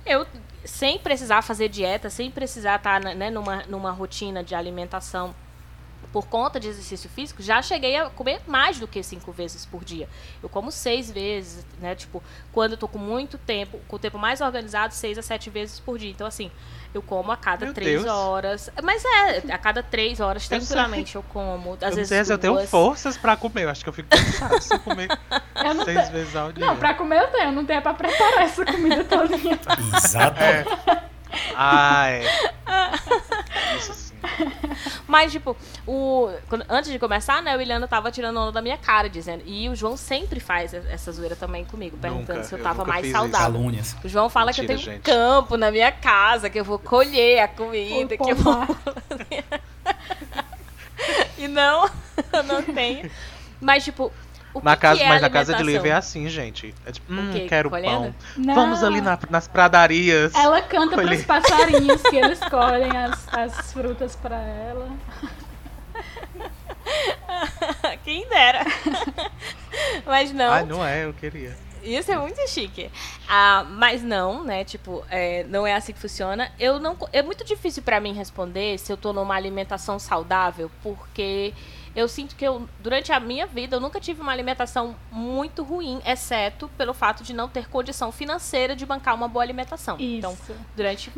[0.04, 0.26] eu,
[0.64, 5.34] sem precisar fazer dieta, sem precisar estar tá, né, numa, numa rotina de alimentação
[6.14, 9.84] por conta de exercício físico, já cheguei a comer mais do que cinco vezes por
[9.84, 10.08] dia.
[10.40, 11.96] Eu como seis vezes, né?
[11.96, 15.50] Tipo, quando eu tô com muito tempo, com o tempo mais organizado, seis a sete
[15.50, 16.10] vezes por dia.
[16.10, 16.52] Então, assim,
[16.94, 18.06] eu como a cada Meu três Deus.
[18.06, 18.70] horas.
[18.82, 21.76] Mas é, a cada três horas, tranquilamente, eu, eu como.
[21.80, 23.64] Às eu vezes eu tenho forças pra comer.
[23.64, 25.08] Eu acho que eu fico cansado se comer
[25.84, 26.12] seis tenho...
[26.12, 26.64] vezes ao dia.
[26.64, 27.44] Não, pra comer eu tenho.
[27.44, 29.34] Eu não tenho pra preparar essa comida toda.
[29.96, 30.40] Exato.
[30.40, 30.64] É.
[31.56, 32.22] É.
[33.76, 34.04] Isso.
[35.06, 35.56] Mas, tipo,
[35.86, 39.42] o, quando, antes de começar, né, o Iliano tava tirando onda da minha cara, dizendo.
[39.46, 42.86] E o João sempre faz essa zoeira também comigo, perguntando nunca, se eu tava eu
[42.86, 43.60] mais saudável.
[44.02, 44.98] O João fala Mentira, que eu tenho gente.
[44.98, 48.66] um campo na minha casa, que eu vou colher a comida, que eu vou.
[51.38, 51.88] e não,
[52.32, 53.10] eu não tenho.
[53.60, 54.12] Mas, tipo,
[54.62, 56.74] na que casa, que é mas na casa de Lívia é assim, gente.
[56.86, 57.88] É tipo, hum, quero Colhendo?
[57.88, 58.14] pão.
[58.36, 58.54] Não.
[58.54, 60.34] Vamos ali na, nas pradarias.
[60.34, 64.88] Ela canta para os passarinhos que eles colhem as, as frutas para ela.
[68.04, 68.64] Quem dera.
[70.04, 70.52] mas não.
[70.52, 71.56] Ah, não é, eu queria.
[71.82, 72.90] Isso é muito chique.
[73.28, 74.64] Ah, mas não, né?
[74.64, 76.50] Tipo, é, não é assim que funciona.
[76.58, 81.52] Eu não, é muito difícil para mim responder se eu tô numa alimentação saudável, porque
[81.94, 86.00] eu sinto que eu, durante a minha vida, eu nunca tive uma alimentação muito ruim,
[86.04, 89.96] exceto pelo fato de não ter condição financeira de bancar uma boa alimentação.
[89.98, 90.16] Isso.
[90.16, 90.36] Então,
[90.74, 91.12] durante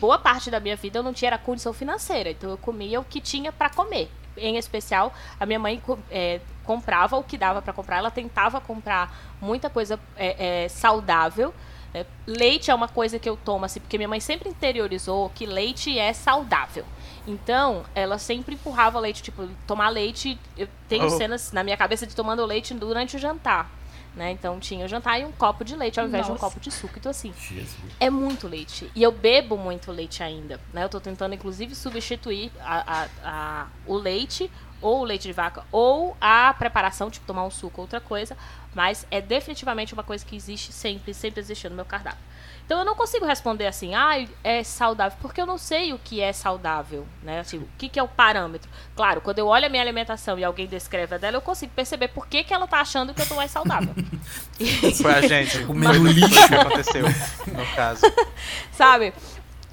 [0.00, 2.30] boa parte da minha vida, eu não tinha condição financeira.
[2.30, 4.08] Então, eu comia o que tinha para comer.
[4.36, 7.98] Em especial, a minha mãe é, comprava o que dava para comprar.
[7.98, 11.52] Ela tentava comprar muita coisa é, é, saudável.
[11.92, 12.06] Né?
[12.24, 15.98] Leite é uma coisa que eu tomo, assim, porque minha mãe sempre interiorizou que leite
[15.98, 16.84] é saudável.
[17.30, 20.38] Então, ela sempre empurrava leite, tipo, tomar leite.
[20.56, 21.10] Eu tenho oh.
[21.10, 23.70] cenas na minha cabeça de tomando leite durante o jantar.
[24.16, 24.32] Né?
[24.32, 26.32] Então tinha o jantar e um copo de leite ao invés Nossa.
[26.32, 26.94] de um copo de suco.
[26.98, 27.76] Então, assim, Jesus.
[28.00, 28.90] é muito leite.
[28.96, 30.60] E eu bebo muito leite ainda.
[30.72, 30.82] Né?
[30.82, 34.50] Eu tô tentando, inclusive, substituir a, a, a, o leite,
[34.82, 38.36] ou o leite de vaca, ou a preparação, tipo tomar um suco, outra coisa.
[38.74, 42.29] Mas é definitivamente uma coisa que existe sempre, sempre existiu no meu cardápio.
[42.70, 46.20] Então eu não consigo responder assim, ah, é saudável, porque eu não sei o que
[46.20, 47.40] é saudável, né?
[47.40, 48.70] Assim, o que, que é o parâmetro.
[48.94, 52.06] Claro, quando eu olho a minha alimentação e alguém descreve a dela, eu consigo perceber
[52.06, 53.92] por que, que ela tá achando que eu tô mais saudável.
[55.02, 57.02] Foi a gente, comendo lixo que aconteceu,
[57.48, 58.02] no caso.
[58.70, 59.12] Sabe?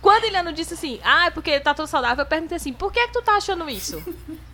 [0.02, 2.92] Quando ele não disse assim, ah, é porque tá tudo saudável, eu perguntei assim, por
[2.92, 4.04] que, que tu tá achando isso?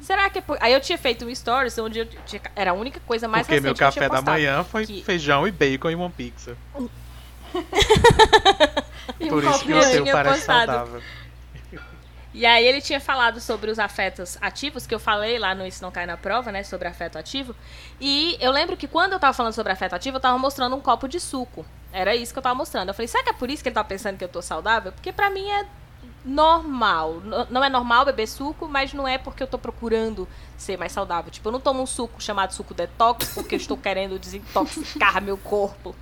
[0.01, 0.57] Será que é por...
[0.59, 2.41] Aí eu tinha feito um stories onde eu tinha...
[2.57, 5.01] era a única coisa mais Porque meu café da manhã foi que...
[5.01, 6.57] feijão e bacon e uma pizza.
[9.29, 11.01] Por isso que o seu parece saudável.
[12.33, 15.83] E aí ele tinha falado sobre os afetos ativos, que eu falei lá no Isso
[15.83, 16.63] Não Cai na Prova, né?
[16.63, 17.55] Sobre afeto ativo.
[18.01, 20.81] E eu lembro que quando eu tava falando sobre afeto ativo, eu tava mostrando um
[20.81, 21.63] copo de suco.
[21.91, 22.89] Era isso que eu tava mostrando.
[22.89, 24.91] Eu falei, será que é por isso que ele tá pensando que eu tô saudável?
[24.91, 25.67] Porque pra mim é
[26.25, 27.21] normal.
[27.51, 31.29] Não é normal beber suco, mas não é porque eu tô procurando ser mais saudável.
[31.29, 35.37] Tipo, eu não tomo um suco chamado suco detox porque eu estou querendo desintoxicar meu
[35.37, 35.95] corpo.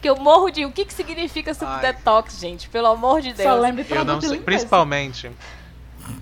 [0.00, 0.64] Que eu morro de.
[0.64, 1.80] O que, que significa suco Ai.
[1.92, 2.68] detox, gente?
[2.68, 3.48] Pelo amor de Deus.
[3.48, 4.40] Só lembre Eu não sei.
[4.40, 5.30] Principalmente.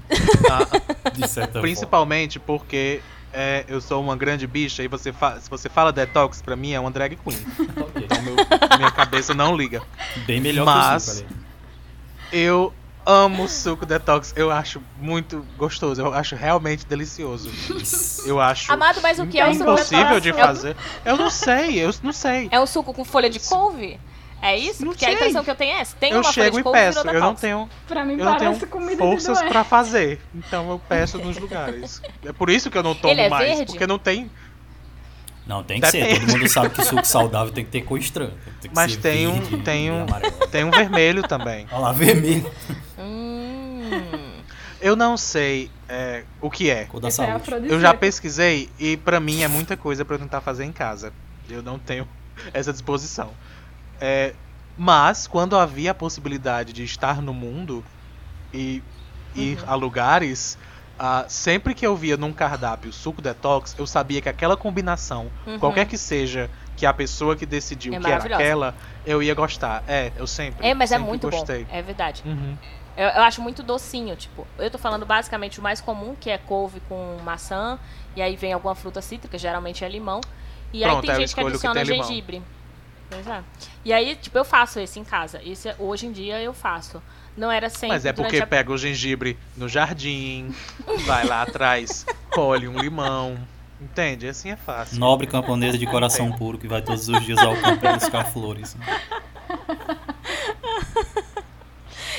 [0.51, 2.59] ah, principalmente forma.
[2.59, 3.01] porque
[3.33, 6.81] é, eu sou uma grande bicha e você se você fala detox, pra mim é
[6.81, 7.38] uma drag queen.
[7.59, 8.05] Okay.
[8.05, 8.35] Então meu,
[8.77, 9.83] minha cabeça não liga.
[10.27, 11.35] Bem melhor Mas, que o suco,
[12.33, 12.72] eu
[13.08, 14.34] amo suco detox.
[14.36, 16.02] Eu acho muito gostoso.
[16.02, 17.50] Eu acho realmente delicioso.
[18.26, 18.70] Eu acho.
[18.70, 20.76] Amado, mas o que é o suco impossível de fazer.
[21.04, 22.48] Eu não sei, eu não sei.
[22.52, 23.98] É um suco com folha de couve?
[24.40, 24.84] É isso?
[24.84, 25.14] Não Porque sei.
[25.14, 25.96] a impressão que eu tenho é essa.
[25.96, 27.08] Tem eu uma chego folha de e peço.
[27.08, 27.68] Eu não tenho.
[27.88, 30.20] Pra mim eu não tenho comida forças para fazer.
[30.34, 32.00] Então eu peço nos lugares.
[32.24, 33.48] É por isso que eu não tomo Ele é mais.
[33.48, 33.72] Verde?
[33.72, 34.30] Porque não tem.
[35.48, 36.14] Não, tem que Depende.
[36.14, 36.20] ser.
[36.20, 38.34] Todo mundo sabe que suco saudável tem que ter cor estranha.
[38.61, 40.06] Tem Mas tem verde, um, tem um,
[40.50, 41.66] tem um vermelho também.
[41.72, 42.52] Olha lá, vermelho.
[42.98, 44.42] Hum.
[44.78, 46.84] Eu não sei é, o que é.
[46.84, 47.66] Cor da saúde.
[47.66, 50.72] É eu já pesquisei e para mim é muita coisa para eu tentar fazer em
[50.72, 51.14] casa.
[51.48, 52.06] Eu não tenho
[52.52, 53.30] essa disposição.
[53.98, 54.34] É,
[54.76, 57.82] mas quando havia a possibilidade de estar no mundo
[58.52, 58.82] e
[59.34, 59.64] ir uhum.
[59.66, 60.58] a lugares,
[60.98, 65.58] uh, sempre que eu via num cardápio suco detox, eu sabia que aquela combinação, uhum.
[65.58, 69.82] qualquer que seja que a pessoa que decidiu é que era aquela, eu ia gostar.
[69.88, 70.66] É, eu sempre.
[70.66, 71.64] É, mas é sempre é muito gostei.
[71.64, 71.74] bom.
[71.74, 72.22] É verdade.
[72.24, 72.56] Uhum.
[72.96, 76.37] Eu, eu, acho muito docinho, tipo, eu tô falando basicamente o mais comum, que é
[76.37, 77.78] couve com maçã,
[78.16, 80.20] e aí vem alguma fruta cítrica, geralmente é limão.
[80.72, 82.37] E Pronto, aí tem gente que adiciona que gengibre.
[82.38, 82.57] Limão.
[83.10, 83.42] Pois é.
[83.84, 85.40] E aí, tipo, eu faço esse em casa.
[85.42, 87.02] Isso, hoje em dia eu faço.
[87.36, 87.88] Não era sempre.
[87.88, 88.46] Mas é porque a...
[88.46, 90.54] pega o gengibre no jardim,
[91.06, 93.38] vai lá atrás, colhe um limão.
[93.80, 94.26] Entende?
[94.26, 94.98] Assim é fácil.
[94.98, 98.76] Nobre camponesa de coração puro que vai todos os dias ao campo buscar flores.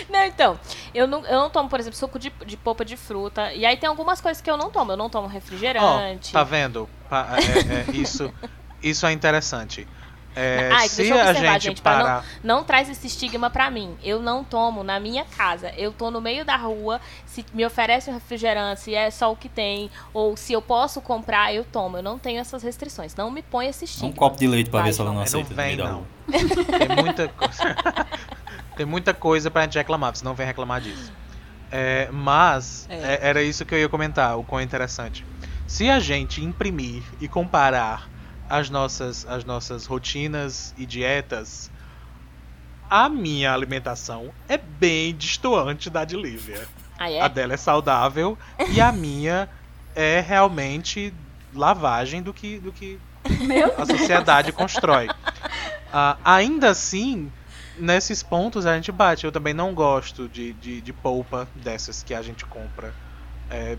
[0.10, 0.60] Não, então,
[0.94, 3.54] eu não, eu não tomo, por exemplo, suco de, de polpa de fruta.
[3.54, 4.92] E aí tem algumas coisas que eu não tomo.
[4.92, 6.32] Eu não tomo refrigerante.
[6.32, 6.90] Oh, tá vendo?
[7.12, 8.34] É, é, isso,
[8.82, 9.88] isso é interessante.
[10.36, 12.24] É, Ai, se a gente, gente parar...
[12.44, 13.98] não, não traz esse estigma para mim.
[14.04, 15.74] Eu não tomo na minha casa.
[15.76, 19.36] Eu tô no meio da rua, se me oferece um refrigerante, se é só o
[19.36, 21.98] que tem, ou se eu posso comprar, eu tomo.
[21.98, 23.16] Eu não tenho essas restrições.
[23.16, 24.10] Não me põe esse estigma.
[24.10, 25.50] Um copo de leite para ver se ela não aceita.
[25.50, 26.06] Não vem, não.
[26.30, 27.76] Tem muita coisa.
[28.78, 31.12] tem muita coisa pra gente reclamar, você não vem reclamar disso.
[31.70, 33.16] É, mas é.
[33.16, 35.26] É, era isso que eu ia comentar, o quão interessante.
[35.68, 38.08] Se a gente imprimir e comparar
[38.50, 41.70] as nossas, as nossas rotinas e dietas,
[42.90, 46.68] a minha alimentação é bem distoante da de Lívia.
[46.98, 47.22] Ah, é?
[47.22, 48.38] A dela é saudável
[48.72, 49.48] e a minha
[49.96, 51.14] é realmente
[51.54, 53.00] lavagem do que, do que
[53.78, 55.08] a sociedade constrói.
[55.08, 57.32] Uh, ainda assim,
[57.78, 59.26] nesses pontos a gente bate.
[59.26, 62.94] Eu também não gosto de, de, de polpa dessas que a gente compra.
[63.50, 63.78] É,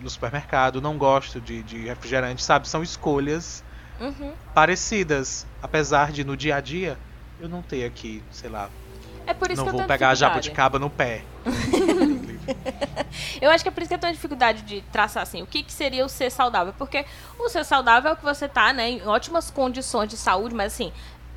[0.00, 2.68] no supermercado, não gosto de, de refrigerante, sabe?
[2.68, 3.64] São escolhas
[4.00, 4.32] uhum.
[4.54, 5.46] parecidas.
[5.62, 6.98] Apesar de no dia a dia
[7.40, 8.70] eu não ter aqui, sei lá.
[9.26, 11.24] É por isso não que vou eu pegar a jabuticaba no pé.
[13.40, 15.64] eu acho que é por isso que eu tenho dificuldade de traçar assim, o que,
[15.64, 16.72] que seria o ser saudável.
[16.78, 17.04] Porque
[17.38, 20.72] o ser saudável é o que você tá, né, em ótimas condições de saúde, mas
[20.72, 20.92] assim,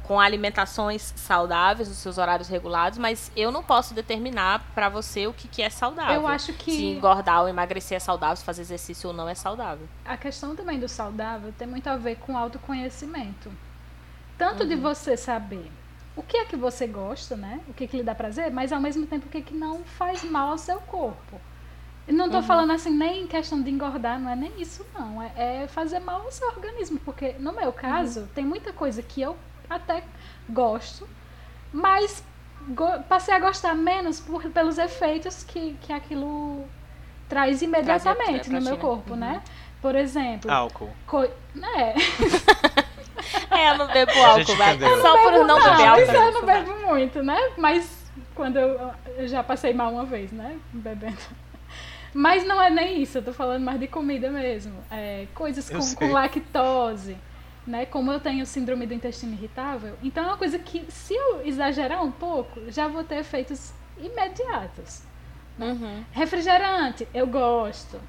[0.10, 5.34] com alimentações saudáveis, nos seus horários regulados, mas eu não posso determinar para você o
[5.34, 6.16] que, que é saudável.
[6.16, 6.72] Eu acho que.
[6.72, 9.88] Se engordar ou emagrecer é saudável, se fazer exercício ou não é saudável.
[10.04, 13.52] A questão também do saudável tem muito a ver com autoconhecimento.
[14.36, 14.70] Tanto uhum.
[14.70, 15.72] de você saber
[16.16, 17.60] o que é que você gosta, né?
[17.68, 20.24] O que, que lhe dá prazer, mas ao mesmo tempo o que, que não faz
[20.24, 21.40] mal ao seu corpo.
[22.08, 22.48] Não estou uhum.
[22.48, 25.22] falando assim nem em questão de engordar, não é nem isso não.
[25.22, 26.98] É, é fazer mal ao seu organismo.
[27.06, 28.28] Porque no meu caso, uhum.
[28.34, 29.38] tem muita coisa que eu
[29.70, 30.04] até
[30.50, 31.08] gosto,
[31.72, 32.24] mas
[32.70, 36.66] go passei a gostar menos por, pelos efeitos que, que aquilo
[37.28, 39.28] traz imediatamente no meu corpo, né?
[39.28, 39.34] uhum.
[39.34, 39.42] né?
[39.82, 40.52] Por exemplo.
[40.52, 40.90] Álcool.
[41.78, 41.94] É.
[43.52, 45.02] é, eu não bebo álcool, velho.
[45.02, 46.12] Só por não, não beber álcool.
[46.12, 47.38] eu não bebo muito, né?
[47.58, 50.58] Mas quando eu, eu já passei mal uma vez, né?
[50.74, 51.18] Bebendo.
[52.14, 54.74] Mas não é nem isso, eu tô falando mais de comida mesmo.
[54.92, 57.16] É, coisas com, com lactose
[57.66, 57.86] né?
[57.86, 62.04] Como eu tenho síndrome do intestino irritável, então é uma coisa que, se eu exagerar
[62.04, 65.04] um pouco, já vou ter efeitos imediatos.
[65.60, 66.04] Uhum.
[66.12, 68.00] Refrigerante, eu gosto.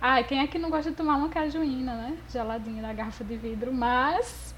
[0.00, 2.18] Ai, quem é que não gosta de tomar uma cajuína, né?
[2.30, 4.54] Geladinha na garrafa de vidro, mas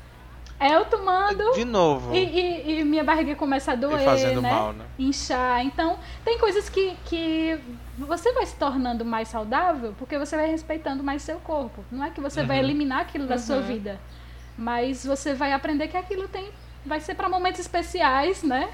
[0.69, 1.53] eu tomando.
[1.55, 2.15] De novo.
[2.15, 4.51] E, e, e minha barriga começa a doer, né?
[4.53, 4.85] Mal, né?
[4.99, 5.65] Inchar.
[5.65, 7.59] Então, tem coisas que, que
[7.97, 11.85] você vai se tornando mais saudável porque você vai respeitando mais seu corpo.
[11.91, 12.47] Não é que você uhum.
[12.47, 13.41] vai eliminar aquilo da uhum.
[13.41, 13.99] sua vida.
[14.59, 16.51] Mas você vai aprender que aquilo tem.
[16.85, 18.69] Vai ser para momentos especiais, né?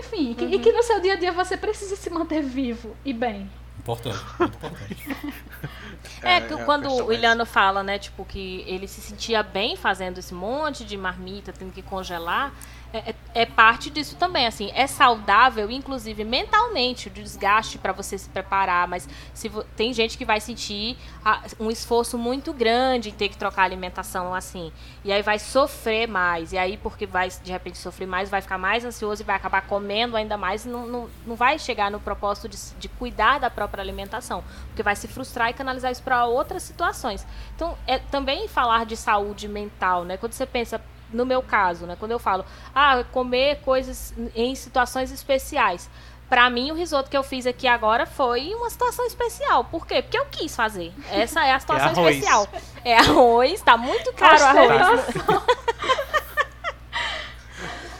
[0.00, 0.48] Enfim, uhum.
[0.50, 3.50] e que no seu dia a dia você precisa se manter vivo e bem.
[3.78, 5.16] Importante, muito importante.
[6.22, 10.18] é, é, é quando o Iliano fala, né, tipo, que ele se sentia bem fazendo
[10.18, 12.52] esse monte de marmita, tendo que congelar,
[12.92, 18.16] é, é, é, parte disso também, assim, é saudável, inclusive mentalmente, o desgaste para você
[18.16, 23.12] se preparar, mas se tem gente que vai sentir a, um esforço muito grande em
[23.12, 24.72] ter que trocar alimentação assim,
[25.04, 28.56] e aí vai sofrer mais, e aí porque vai de repente sofrer mais, vai ficar
[28.56, 32.00] mais ansioso e vai acabar comendo ainda mais, e não, não, não vai chegar no
[32.00, 36.24] propósito de, de cuidar da própria alimentação, porque vai se frustrar e canalizar isso para
[36.24, 37.26] outras situações.
[37.54, 40.16] Então, é também falar de saúde mental, né?
[40.16, 40.80] Quando você pensa
[41.12, 41.96] no meu caso, né?
[41.98, 42.44] Quando eu falo,
[42.74, 45.88] ah, comer coisas em situações especiais.
[46.28, 49.64] Pra mim, o risoto que eu fiz aqui agora foi uma situação especial.
[49.64, 50.02] Por quê?
[50.02, 50.92] Porque eu quis fazer.
[51.10, 52.46] Essa é a situação é especial.
[52.84, 55.00] É arroz, tá muito caro o arroz.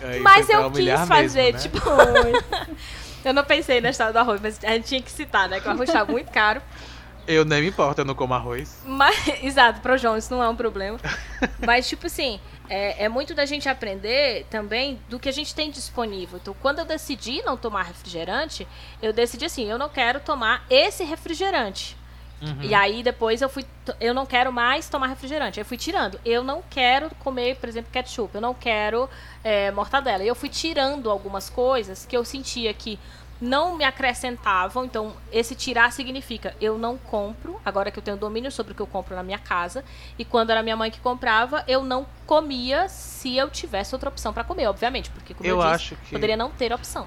[0.21, 1.81] mas eu quis fazer, mesmo, né?
[1.81, 1.91] tipo.
[3.25, 5.59] eu não pensei na história do arroz, mas a gente tinha que citar, né?
[5.61, 6.61] Que o arroz tá muito caro.
[7.27, 8.83] Eu nem me importo, eu não como arroz.
[8.87, 10.99] Mas, exato, pro João isso não é um problema.
[11.65, 15.71] Mas, tipo assim, é, é, muito da gente aprender também do que a gente tem
[15.71, 16.39] disponível.
[16.41, 18.67] Então, quando eu decidi não tomar refrigerante,
[19.03, 21.97] eu decidi assim, eu não quero tomar esse refrigerante.
[22.41, 22.63] Uhum.
[22.63, 23.65] E aí depois eu fui,
[24.01, 25.59] eu não quero mais tomar refrigerante.
[25.59, 26.21] Aí eu fui tirando.
[26.25, 28.35] Eu não quero comer, por exemplo, ketchup.
[28.35, 29.11] Eu não quero
[29.43, 30.23] é, mortadela.
[30.23, 32.99] E eu fui tirando algumas coisas que eu sentia que
[33.41, 34.85] não me acrescentavam.
[34.85, 38.83] Então, esse tirar significa eu não compro, agora que eu tenho domínio sobre o que
[38.83, 39.85] eu compro na minha casa.
[40.19, 44.33] E quando era minha mãe que comprava, eu não comia se eu tivesse outra opção
[44.33, 45.11] para comer, obviamente.
[45.11, 46.11] Porque, como eu, eu disse, que...
[46.13, 47.07] poderia não ter opção.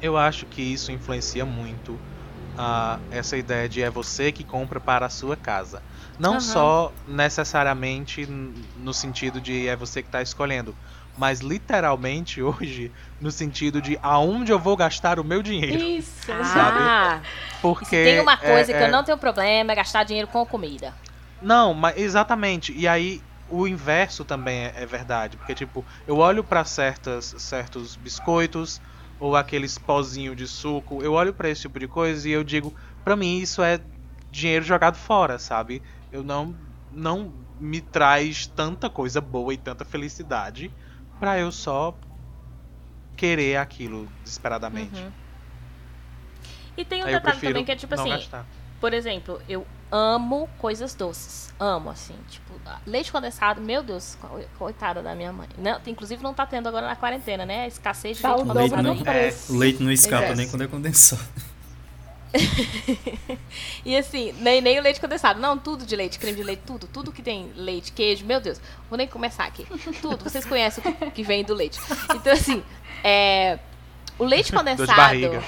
[0.00, 5.06] Eu acho que isso influencia muito uh, essa ideia de é você que compra para
[5.06, 5.82] a sua casa.
[6.18, 6.40] Não uhum.
[6.40, 10.74] só necessariamente no sentido de é você que está escolhendo,
[11.16, 15.82] mas literalmente hoje no sentido de aonde eu vou gastar o meu dinheiro.
[15.82, 16.78] Isso, sabe?
[16.80, 17.22] Ah,
[17.60, 18.86] Porque tem uma coisa é, que é...
[18.86, 20.94] eu não tenho problema é gastar dinheiro com comida.
[21.40, 22.72] Não, mas exatamente.
[22.72, 27.96] E aí o inverso também é, é verdade, porque tipo, eu olho para certas certos
[27.96, 28.80] biscoitos
[29.18, 32.74] ou aqueles pozinho de suco, eu olho para esse tipo de coisa e eu digo,
[33.04, 33.80] para mim isso é
[34.30, 35.82] dinheiro jogado fora, sabe?
[36.10, 36.56] Eu não
[36.90, 40.74] não me traz tanta coisa boa e tanta felicidade
[41.22, 41.94] para eu só
[43.16, 45.00] querer aquilo desesperadamente.
[45.00, 45.12] Uhum.
[46.76, 48.44] E tem um Aí detalhe também que é tipo assim, gastar.
[48.80, 51.54] por exemplo, eu amo coisas doces.
[51.60, 52.52] Amo, assim, tipo,
[52.84, 54.18] leite condensado, meu Deus,
[54.58, 55.46] coitada da minha mãe.
[55.56, 57.62] Não, inclusive não tá tendo agora na quarentena, né?
[57.62, 58.82] A escassez de tá leite condensado.
[58.82, 60.36] Leite não, é, o leite não escapa Exato.
[60.36, 61.22] nem quando é condensado.
[63.84, 65.40] e assim, nem, nem o leite condensado.
[65.40, 66.86] Não, tudo de leite, creme de leite, tudo.
[66.86, 68.60] Tudo que tem leite, queijo, meu Deus.
[68.88, 69.66] Vou nem começar aqui.
[70.00, 70.24] Tudo.
[70.24, 71.78] Vocês conhecem o que vem do leite.
[72.14, 72.62] Então, assim,
[73.04, 73.58] é,
[74.18, 75.42] o leite condensado,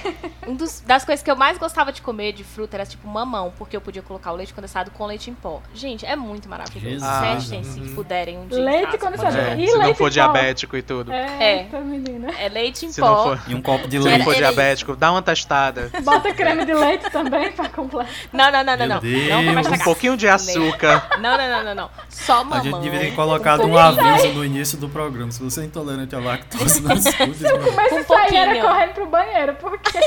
[0.47, 3.53] um dos, das coisas que eu mais gostava de comer de fruta era tipo mamão,
[3.57, 5.61] porque eu podia colocar o leite condensado com leite em pó.
[5.73, 7.05] Gente, é muito maravilhoso.
[7.21, 7.95] Testem se uhum.
[7.95, 8.63] puderem um dia.
[8.63, 9.37] Leite condensado.
[9.37, 11.11] É, e se leite não for diabético e tudo.
[11.11, 11.79] É, é.
[11.81, 12.31] menina.
[12.37, 13.23] é leite em se pó.
[13.23, 14.11] For, e um copo de leite.
[14.11, 15.91] Se não for diabético, dá uma testada.
[16.03, 18.11] Bota creme de leite também pra completar.
[18.31, 18.87] Não, não, não, não.
[18.87, 19.53] não.
[19.53, 21.07] não um pouquinho de açúcar.
[21.19, 21.89] Não, não, não, não, não.
[22.09, 22.59] Só mamão.
[22.59, 25.31] A gente deveria ter colocado um aviso no início do programa.
[25.31, 27.35] Se você é intolerante à lactose, não escute.
[27.35, 29.99] Se eu começo um a sair, era correndo pro banheiro porque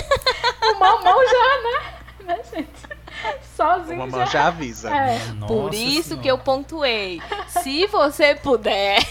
[0.75, 1.99] o mamão já, né?
[2.29, 2.99] né, gente?
[3.57, 3.97] Sozinho.
[3.97, 4.95] O mamão já, já avisa.
[4.95, 5.19] É.
[5.47, 6.23] Por isso senhora.
[6.23, 7.23] que eu pontuei.
[7.49, 9.03] Se você puder.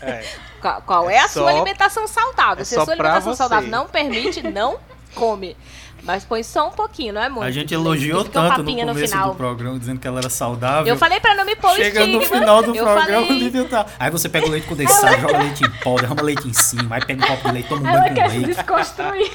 [0.00, 0.24] É.
[0.62, 2.62] Qual, qual é, é, a só, sua alimentação saudável?
[2.62, 4.78] É Se a sua alimentação saudável não permite, não
[5.12, 5.56] come.
[6.02, 7.44] Mas põe só um pouquinho, não é muito.
[7.44, 9.30] A gente elogiou tanto no começo no final.
[9.30, 10.92] do programa, dizendo que ela era saudável.
[10.92, 13.38] Eu falei pra não me pôr Chega no final do eu programa, falei...
[13.38, 13.86] Lívia tá...
[13.98, 17.04] Aí você pega o leite condensado, joga leite em pó, derrama leite em cima, aí
[17.04, 18.46] pega um copo de leite, toma um banho com leite.
[18.46, 19.30] desconstruir.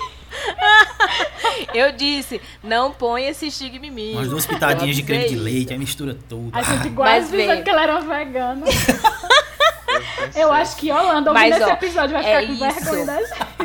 [1.73, 4.13] Eu disse, não põe esse estigma em mim.
[4.13, 6.51] Umas duas pitadinhas de creme de leite, aí mistura tudo.
[6.51, 8.65] A gente quase dizendo que ela era vegana.
[10.35, 13.57] Eu acho que Holanda, ouvindo esse episódio, vai ficar é com vergonha da gente.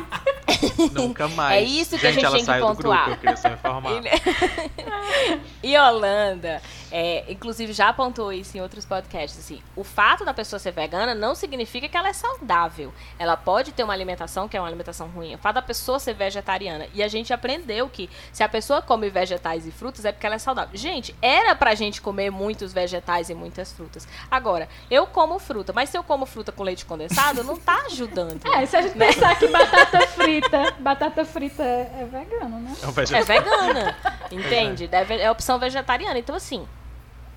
[0.90, 1.62] Nunca mais.
[1.62, 3.18] É isso que gente, a gente tem que pontuar.
[3.18, 3.92] Grupo, eu informar.
[5.62, 9.38] e Holanda, é, inclusive já apontou isso em outros podcasts.
[9.38, 12.92] Assim, o fato da pessoa ser vegana não significa que ela é saudável.
[13.18, 15.34] Ela pode ter uma alimentação que é uma alimentação ruim.
[15.34, 16.86] O fato da pessoa ser vegetariana.
[16.94, 20.36] E a gente aprendeu que se a pessoa come vegetais e frutas é porque ela
[20.36, 20.76] é saudável.
[20.76, 24.06] Gente, era pra gente comer muitos vegetais e muitas frutas.
[24.30, 28.42] Agora, eu como fruta, mas se eu como fruta com leite condensado, não tá ajudando.
[28.52, 29.06] É, se a gente né?
[29.06, 32.74] pensar que batata frita, batata frita é, é vegana, né?
[32.82, 33.96] É, é vegana,
[34.30, 34.86] entende?
[34.86, 36.18] Deve, é opção vegetariana.
[36.18, 36.66] Então, assim,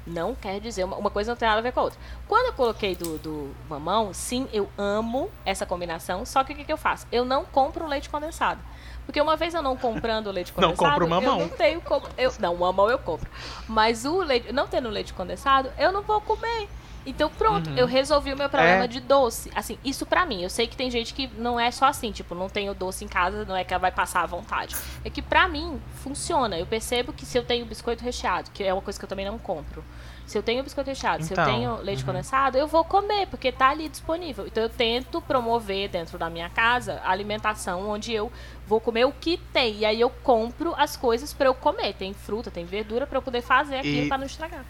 [0.06, 2.00] não quer dizer, uma, uma, coisa não tem nada a ver com a outra.
[2.28, 6.64] Quando eu coloquei do, do mamão, sim, eu amo essa combinação, só que o que,
[6.64, 7.08] que eu faço?
[7.12, 8.62] Eu não compro leite condensado.
[9.06, 11.40] Porque uma vez eu não comprando leite condensado, não compro mamão.
[11.40, 12.08] eu não tenho como.
[12.18, 13.30] Eu, não, mamão eu compro.
[13.68, 16.68] Mas o leite, não tendo leite condensado, eu não vou comer.
[17.06, 17.78] Então pronto, uhum.
[17.78, 18.88] eu resolvi o meu problema é.
[18.88, 19.52] de doce.
[19.56, 20.42] Assim, isso pra mim.
[20.42, 23.08] Eu sei que tem gente que não é só assim, tipo, não tenho doce em
[23.08, 24.76] casa, não é que ela vai passar à vontade.
[25.04, 26.58] É que pra mim funciona.
[26.58, 29.26] Eu percebo que se eu tenho biscoito recheado, que é uma coisa que eu também
[29.26, 29.84] não compro.
[30.26, 32.08] Se eu tenho biscoito recheado, então, se eu então, tenho leite uhum.
[32.08, 34.48] condensado, eu vou comer, porque tá ali disponível.
[34.48, 38.32] Então eu tento promover dentro da minha casa a alimentação onde eu
[38.66, 39.78] vou comer o que tem.
[39.78, 41.94] E aí eu compro as coisas para eu comer.
[41.94, 44.08] Tem fruta, tem verdura para eu poder fazer aquilo e...
[44.08, 44.66] para não estragar.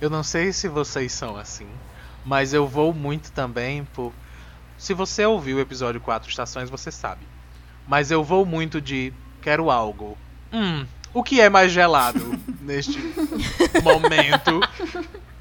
[0.00, 1.68] Eu não sei se vocês são assim,
[2.24, 4.12] mas eu vou muito também por.
[4.76, 7.26] Se você ouviu o episódio 4 Estações, você sabe.
[7.86, 10.16] Mas eu vou muito de quero algo.
[10.52, 12.98] Hum, o que é mais gelado neste
[13.82, 14.60] momento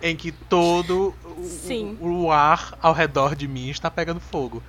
[0.01, 1.15] em que todo
[1.99, 4.61] o, o, ar ao redor de mim está pegando fogo?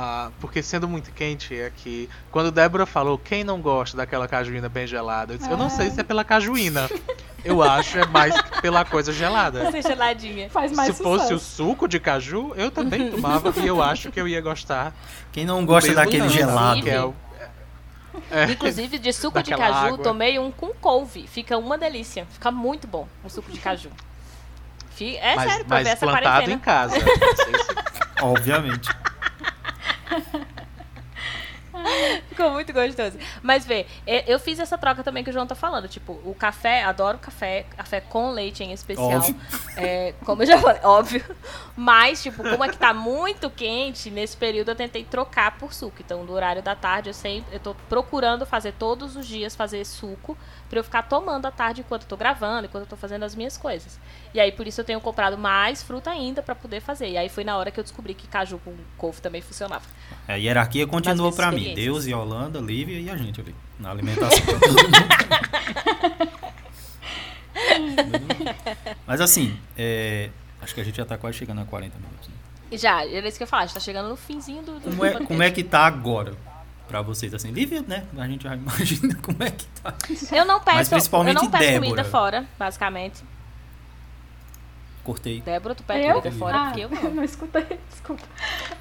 [0.00, 4.68] Ah, porque sendo muito quente é que quando Débora falou quem não gosta daquela cajuína
[4.68, 6.88] bem gelada, eu disse, eu não sei se é pela cajuína.
[7.44, 8.32] Eu acho é mais
[8.62, 9.72] pela coisa gelada.
[9.72, 10.48] Ser geladinha.
[10.50, 14.20] Faz mais Se fosse o suco de caju, eu também tomava e eu acho que
[14.20, 14.94] eu ia gostar.
[15.32, 16.80] Quem não gosta daquele não, gelado?
[16.80, 17.12] Que é o,
[18.30, 19.98] é, Inclusive, de suco de caju, água.
[19.98, 21.26] tomei um com couve.
[21.26, 22.24] Fica uma delícia.
[22.30, 23.90] Fica muito bom o suco de caju.
[25.00, 26.96] É mas, sério, pra mas ver essa plantado em casa.
[28.22, 28.88] Obviamente.
[32.28, 33.18] Ficou muito gostoso.
[33.42, 33.86] Mas vê,
[34.26, 35.88] eu fiz essa troca também que o João tá falando.
[35.88, 39.22] Tipo, o café, adoro café, café com leite em especial.
[39.76, 41.24] É, como eu já falei, óbvio.
[41.76, 45.96] Mas, tipo, como é que tá muito quente, nesse período eu tentei trocar por suco.
[46.00, 49.84] Então, no horário da tarde, eu sempre eu tô procurando fazer todos os dias fazer
[49.84, 50.36] suco
[50.68, 53.34] para eu ficar tomando à tarde enquanto eu tô gravando, enquanto eu tô fazendo as
[53.34, 53.98] minhas coisas.
[54.34, 57.08] E aí por isso eu tenho comprado mais fruta ainda para poder fazer.
[57.08, 59.84] E aí foi na hora que eu descobri que caju com couve também funcionava.
[60.26, 61.74] É, a hierarquia continuou para mim.
[61.74, 63.54] Deus e Holanda, Lívia e a gente ali.
[63.78, 64.28] Na alimentação
[69.06, 72.28] Mas assim, é, acho que a gente já tá quase chegando a 40 minutos.
[72.28, 72.34] Né?
[72.72, 74.80] Já, era isso que eu ia falar, a gente tá chegando no finzinho do.
[74.80, 76.34] do como, é, como é que tá agora?
[76.88, 78.04] Para vocês assim, Lívia, né?
[78.16, 79.94] A gente já imagina como é que tá.
[80.32, 81.80] Eu não peço, Mas principalmente eu não peço Débora.
[81.90, 83.22] comida fora, basicamente.
[85.04, 85.40] Cortei.
[85.40, 87.14] Débora, tu pede comida fora, ah, porque eu não.
[87.14, 88.22] não escutei, desculpa.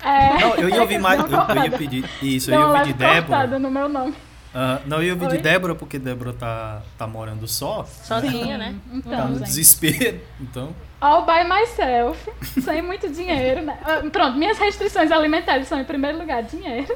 [0.03, 0.39] É...
[0.39, 3.60] Não, eu ia ouvir mais, eu, eu, ia pedir isso, eu ia pedir Débora.
[3.60, 4.12] no meu nome.
[4.12, 7.84] Uh, não, eu ia pedir Débora, porque Débora tá, tá morando só.
[7.84, 8.76] Sozinha, né?
[8.93, 9.47] Então, tá no gente.
[9.47, 10.74] desespero, então...
[11.01, 12.32] All by myself,
[12.62, 13.78] sem muito dinheiro, né?
[13.84, 16.95] Ah, pronto, minhas restrições alimentares são, em primeiro lugar, dinheiro.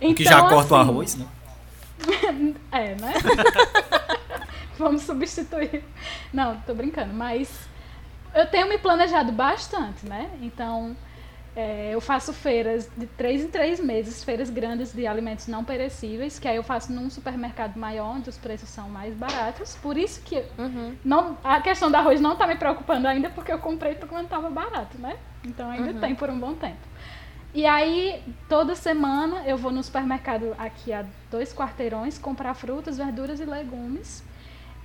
[0.00, 1.26] Então, que já corta assim, o arroz, né?
[2.72, 3.14] é, né?
[4.78, 5.84] Vamos substituir.
[6.32, 7.68] Não, tô brincando, mas
[8.34, 10.28] eu tenho me planejado bastante, né?
[10.42, 10.96] Então,
[11.56, 16.38] é, eu faço feiras de três em três meses, feiras grandes de alimentos não perecíveis,
[16.38, 19.76] que aí eu faço num supermercado maior, onde os preços são mais baratos.
[19.80, 20.96] Por isso que uhum.
[21.04, 24.50] não, a questão do arroz não tá me preocupando ainda, porque eu comprei quando estava
[24.50, 25.16] barato, né?
[25.44, 26.00] Então ainda uhum.
[26.00, 26.93] tem por um bom tempo.
[27.54, 33.38] E aí, toda semana eu vou no supermercado aqui a dois quarteirões comprar frutas, verduras
[33.38, 34.24] e legumes.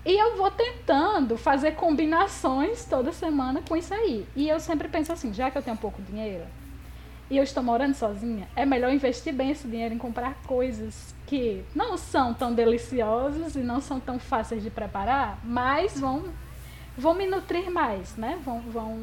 [0.06, 4.28] E eu vou tentando fazer combinações toda semana com isso aí.
[4.36, 6.46] E eu sempre penso assim, já que eu tenho pouco dinheiro
[7.28, 11.64] e eu estou morando sozinha, é melhor investir bem esse dinheiro em comprar coisas que
[11.76, 16.26] não são tão deliciosas e não são tão fáceis de preparar, mas vão,
[16.98, 18.40] vão me nutrir mais, né?
[18.44, 18.98] Vão, vão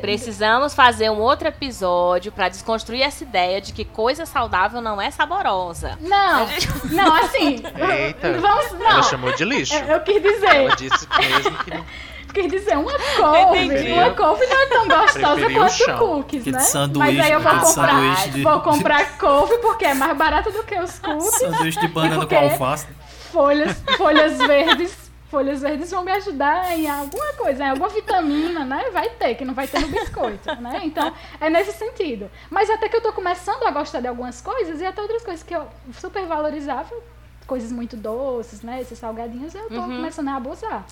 [0.00, 5.10] Precisamos fazer um outro episódio para desconstruir essa ideia de que coisa saudável não é
[5.10, 5.98] saborosa.
[6.00, 6.46] Não,
[6.90, 7.62] não, assim.
[7.90, 8.90] Eita, vamos, não.
[8.90, 9.74] Ela chamou de lixo.
[9.74, 10.54] Eu, eu quis dizer.
[10.54, 11.84] Ela disse mesmo que não.
[12.32, 16.58] Quer dizer, uma couve, uma couve não é tão gostosa quanto cookies, né?
[16.94, 18.42] Mas aí eu vou comprar, de...
[18.42, 21.38] vou comprar couve porque é mais barato do que os cookies.
[21.38, 22.86] Sanduíche de banana com alface.
[23.32, 28.90] Folhas, folhas verdes folhas verdes vão me ajudar em alguma coisa, em alguma vitamina, né?
[28.92, 30.80] Vai ter, que não vai ter no biscoito, né?
[30.84, 32.30] Então, é nesse sentido.
[32.50, 35.42] Mas até que eu tô começando a gostar de algumas coisas e até outras coisas
[35.42, 36.94] que eu super valorizava,
[37.46, 38.80] coisas muito doces, né?
[38.80, 39.96] Esses salgadinhos, eu tô uhum.
[39.96, 40.86] começando a abusar.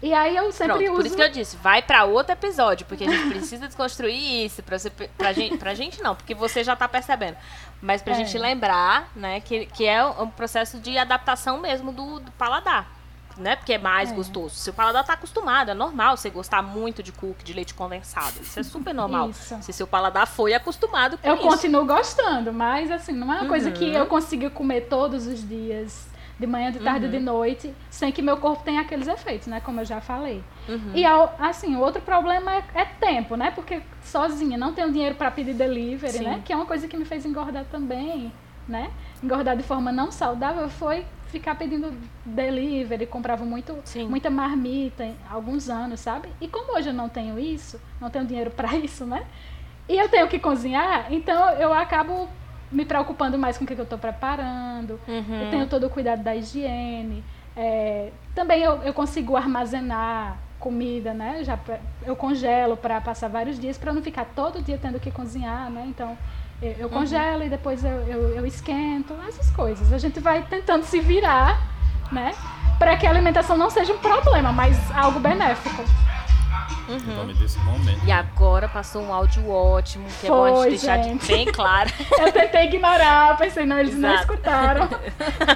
[0.00, 0.96] E aí eu sempre Pronto, uso...
[0.96, 4.62] Por isso que eu disse, vai para outro episódio, porque a gente precisa desconstruir isso,
[4.62, 7.36] pra, você, pra, gente, pra gente não, porque você já tá percebendo.
[7.80, 8.16] Mas pra é.
[8.16, 12.97] gente lembrar, né, que, que é um processo de adaptação mesmo do, do paladar
[13.38, 13.56] né?
[13.56, 14.14] Porque é mais é.
[14.14, 14.54] gostoso.
[14.54, 18.40] Seu paladar tá acostumado, é normal você gostar muito de cookie, de leite condensado.
[18.40, 19.30] Isso é super normal.
[19.30, 19.56] Isso.
[19.62, 21.44] Se seu paladar foi acostumado com eu isso.
[21.44, 23.48] Eu continuo gostando, mas assim, não é uma uhum.
[23.48, 23.92] coisa que uhum.
[23.92, 26.08] eu consigo comer todos os dias,
[26.38, 27.10] de manhã, de tarde, uhum.
[27.10, 29.60] de noite, sem que meu corpo tenha aqueles efeitos, né?
[29.60, 30.42] Como eu já falei.
[30.68, 30.92] Uhum.
[30.94, 33.50] E assim, o outro problema é, é, tempo, né?
[33.50, 36.24] Porque sozinha não tenho dinheiro para pedir delivery, Sim.
[36.24, 36.42] né?
[36.44, 38.32] Que é uma coisa que me fez engordar também,
[38.68, 38.90] né?
[39.22, 41.92] Engordar de forma não saudável foi ficar pedindo
[42.24, 43.76] delivery, comprava muito,
[44.08, 46.28] muita marmita alguns anos, sabe?
[46.40, 49.26] E como hoje eu não tenho isso, não tenho dinheiro para isso, né?
[49.88, 52.28] E eu tenho que cozinhar, então eu acabo
[52.70, 55.00] me preocupando mais com o que eu estou preparando.
[55.08, 55.42] Uhum.
[55.42, 57.24] Eu tenho todo o cuidado da higiene.
[57.56, 61.42] É, também eu, eu consigo armazenar comida, né?
[61.44, 61.58] Já
[62.04, 65.84] eu congelo para passar vários dias para não ficar todo dia tendo que cozinhar, né?
[65.88, 66.18] Então
[66.60, 67.46] eu, congelo uhum.
[67.46, 69.92] e depois eu, eu, eu, esquento, essas coisas.
[69.92, 71.60] A gente vai tentando se virar,
[72.10, 72.34] né?
[72.78, 75.84] Para que a alimentação não seja um problema, mas algo benéfico.
[76.88, 76.96] Uhum.
[76.96, 78.00] O nome desse momento.
[78.04, 81.26] E agora passou um áudio ótimo, que é Foi, bom a gente deixar gente.
[81.26, 81.90] bem claro.
[82.18, 84.14] Eu tentei ignorar, pensei, não, eles Exato.
[84.14, 84.88] não escutaram.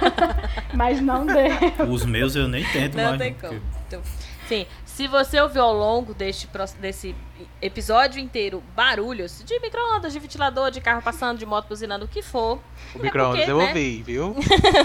[0.73, 1.87] Mas não deu.
[1.89, 3.17] Os meus eu nem tento não mais.
[3.17, 3.61] Tem como.
[3.87, 4.01] Então,
[4.47, 4.65] sim,
[4.95, 6.47] se você ouviu ao longo deste,
[6.79, 7.15] desse
[7.59, 12.21] episódio inteiro barulhos de micro-ondas, de ventilador, de carro passando, de moto buzinando, o que
[12.21, 12.59] for.
[12.93, 13.65] O é micro-ondas eu né?
[13.69, 14.35] ouvi, viu?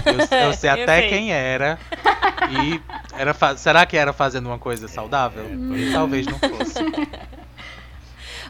[0.07, 1.09] Eu, eu sei até eu sei.
[1.11, 1.79] quem era.
[2.51, 2.81] E
[3.13, 5.45] era será que era fazendo uma coisa saudável?
[5.45, 6.81] É, Talvez não fosse.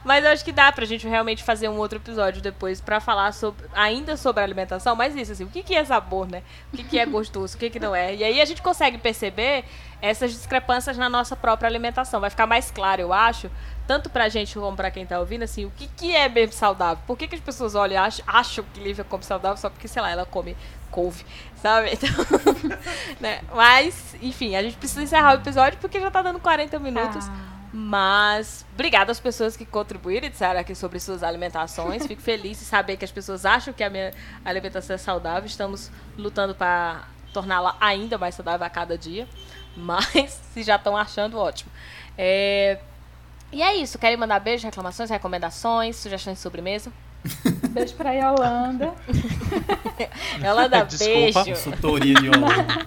[0.05, 3.33] Mas eu acho que dá pra gente realmente fazer um outro episódio depois pra falar
[3.33, 6.43] sobre, ainda sobre a alimentação, mas isso, assim, o que, que é sabor, né?
[6.73, 8.15] O que, que é gostoso, o que, que não é.
[8.15, 9.65] E aí a gente consegue perceber
[10.01, 12.21] essas discrepâncias na nossa própria alimentação.
[12.21, 13.51] Vai ficar mais claro, eu acho,
[13.87, 17.03] tanto pra gente como pra quem tá ouvindo, assim, o que, que é mesmo saudável.
[17.07, 19.89] Por que, que as pessoas olham e acham, acham que Lívia come saudável só porque,
[19.89, 20.57] sei lá, ela come
[20.91, 21.25] couve,
[21.57, 21.91] sabe?
[21.99, 22.09] Então,
[23.21, 23.41] né?
[23.55, 27.27] Mas, enfim, a gente precisa encerrar o episódio porque já tá dando 40 minutos.
[27.29, 27.59] Ah.
[27.73, 32.07] Mas, obrigada às pessoas que contribuíram e disseram aqui sobre suas alimentações.
[32.07, 34.13] Fico feliz de saber que as pessoas acham que a minha
[34.45, 35.47] alimentação é saudável.
[35.47, 39.29] Estamos lutando para torná-la ainda mais saudável a cada dia.
[39.79, 41.71] Mas, se já estão achando, ótimo.
[42.17, 42.79] É...
[43.51, 43.99] E é isso.
[43.99, 46.93] Querem mandar beijos, reclamações, recomendações, sugestões de sobremesa?
[47.71, 48.95] Beijo pra Yolanda.
[50.43, 51.45] Yolanda, beijo.
[51.45, 52.87] Consultoria de Yolanda.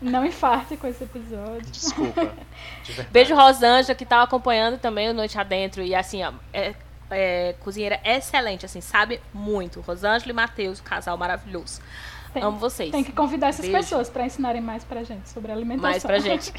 [0.00, 1.70] Não infarte com esse episódio.
[1.70, 2.32] Desculpa.
[3.12, 5.82] Beijo Rosângela, que tá acompanhando também o Noite Adentro.
[5.82, 6.74] E assim, ó, é,
[7.08, 9.80] é, cozinheira excelente, assim, sabe muito.
[9.80, 11.80] Rosângela e Matheus, casal maravilhoso.
[12.32, 12.90] Tem, Amo vocês.
[12.90, 13.78] Tem que convidar essas Beijo.
[13.78, 15.90] pessoas para ensinarem mais pra gente sobre alimentação.
[15.90, 16.50] Mais pra gente.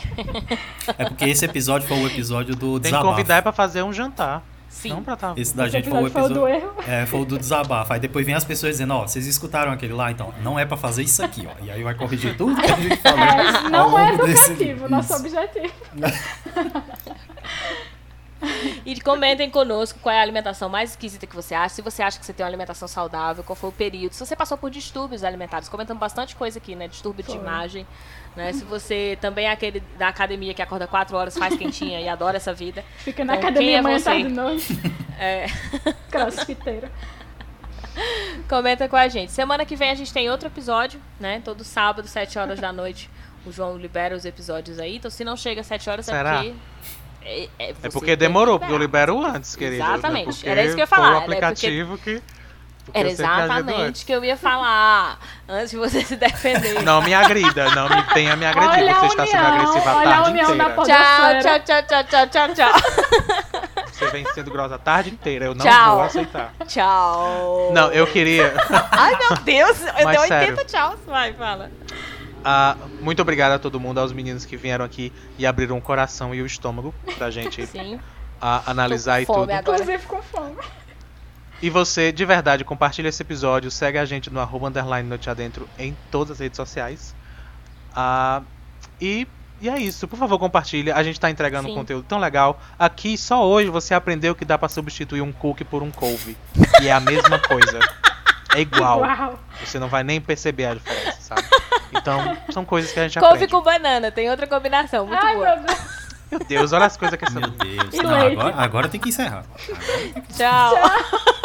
[0.98, 3.08] é porque esse episódio foi o episódio do Tem desabafo.
[3.08, 4.44] que convidar para fazer um jantar.
[4.70, 4.90] Sim.
[4.90, 5.34] Não pra tá...
[5.38, 6.36] Esse da gente foi o episódio.
[6.36, 6.74] Foi o do erro.
[6.88, 7.94] É, foi o do desabafo.
[7.94, 10.76] Aí depois vem as pessoas dizendo, ó, vocês escutaram aquele lá, então não é pra
[10.76, 11.64] fazer isso aqui, ó.
[11.64, 13.20] E aí vai corrigir tudo que a gente falou.
[13.20, 14.90] É, não é educativo, desse...
[14.92, 15.22] nosso isso.
[15.22, 15.74] objetivo.
[18.86, 21.76] E comentem conosco qual é a alimentação mais esquisita que você acha.
[21.76, 24.14] Se você acha que você tem uma alimentação saudável, qual foi o período.
[24.14, 25.70] Se você passou por distúrbios alimentares.
[25.70, 26.88] Comentamos bastante coisa aqui, né?
[26.88, 27.36] Distúrbio foi.
[27.36, 27.88] de imagem.
[28.36, 28.52] Né?
[28.52, 32.38] Se você também é aquele da academia que acorda 4 horas, faz quentinha e adora
[32.38, 32.84] essa vida.
[32.98, 34.74] Fica na então, academia é manhã, tarde noite.
[35.20, 35.46] É.
[36.10, 36.90] Crossfiteiro.
[38.50, 39.32] Comenta com a gente.
[39.32, 41.40] Semana que vem a gente tem outro episódio, né?
[41.46, 43.10] Todo sábado, 7 horas da noite.
[43.46, 44.98] O João libera os episódios aí.
[44.98, 46.30] Então, se não chega às 7 horas, é Será?
[46.30, 46.56] é porque.
[47.26, 49.84] É, é, é porque demorou, porque eu libero antes, querido.
[49.84, 50.48] Exatamente.
[50.48, 51.16] Era isso que eu ia falar.
[51.16, 52.20] o aplicativo porque...
[52.20, 52.44] que
[52.86, 55.18] porque Era exatamente o que eu ia falar
[55.48, 56.84] antes de você se defender.
[56.84, 58.70] Não me agrida, não me tenha me agredir.
[58.70, 60.74] Olha você está sendo agressiva a tarde inteira.
[60.74, 63.64] Tchau, tchau, tchau, tchau, tchau, tchau, tchau.
[63.94, 65.96] Você vem sendo grossa a tarde inteira, eu não tchau.
[65.98, 66.52] vou aceitar.
[66.68, 67.72] Tchau.
[67.74, 68.52] Não, eu queria.
[68.92, 70.96] Ai, meu Deus, eu dei 80 tchau.
[71.06, 71.72] Vai, fala.
[72.44, 76.36] Uh, muito obrigado a todo mundo, aos meninos que vieram aqui e abriram o coração
[76.36, 77.96] e o estômago pra gente Sim.
[77.96, 78.02] Uh,
[78.66, 79.50] analisar e tudo.
[79.50, 79.62] Agora.
[79.62, 80.58] Inclusive com fome.
[81.62, 85.70] E você, de verdade, compartilha esse episódio, segue a gente no arroba underline noite adentro
[85.80, 87.16] em todas as redes sociais.
[87.96, 88.44] Uh,
[89.00, 89.26] e,
[89.62, 90.94] e é isso, por favor, compartilha.
[90.94, 92.62] A gente tá entregando um conteúdo tão legal.
[92.78, 96.36] Aqui, só hoje, você aprendeu que dá para substituir um cookie por um couve.
[96.82, 97.80] E é a mesma coisa.
[98.56, 99.02] É igual.
[99.02, 99.40] Uau.
[99.64, 101.44] Você não vai nem perceber a diferença, sabe?
[101.92, 103.52] Então, são coisas que a gente couve aprende.
[103.52, 105.56] Couve com banana, tem outra combinação muito Ai, boa.
[105.56, 105.80] Meu Deus.
[106.32, 107.40] Meu Deus, olha as coisas que essa.
[107.40, 107.94] Meu Deus.
[107.94, 109.46] Não, agora, agora tem que encerrar.
[110.36, 110.74] Tchau.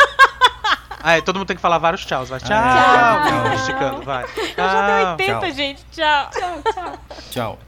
[1.01, 2.29] Ah, é, todo mundo tem que falar vários tchauz.
[2.29, 2.49] Vai, tchau.
[2.49, 3.29] tchau.
[3.29, 3.55] tchau.
[3.55, 4.25] Esticando, vai.
[4.25, 5.51] Eu já dei 80, tchau.
[5.53, 5.85] gente.
[5.93, 6.31] Tchau.
[6.33, 6.99] Tchau, tchau.
[7.31, 7.59] Tchau.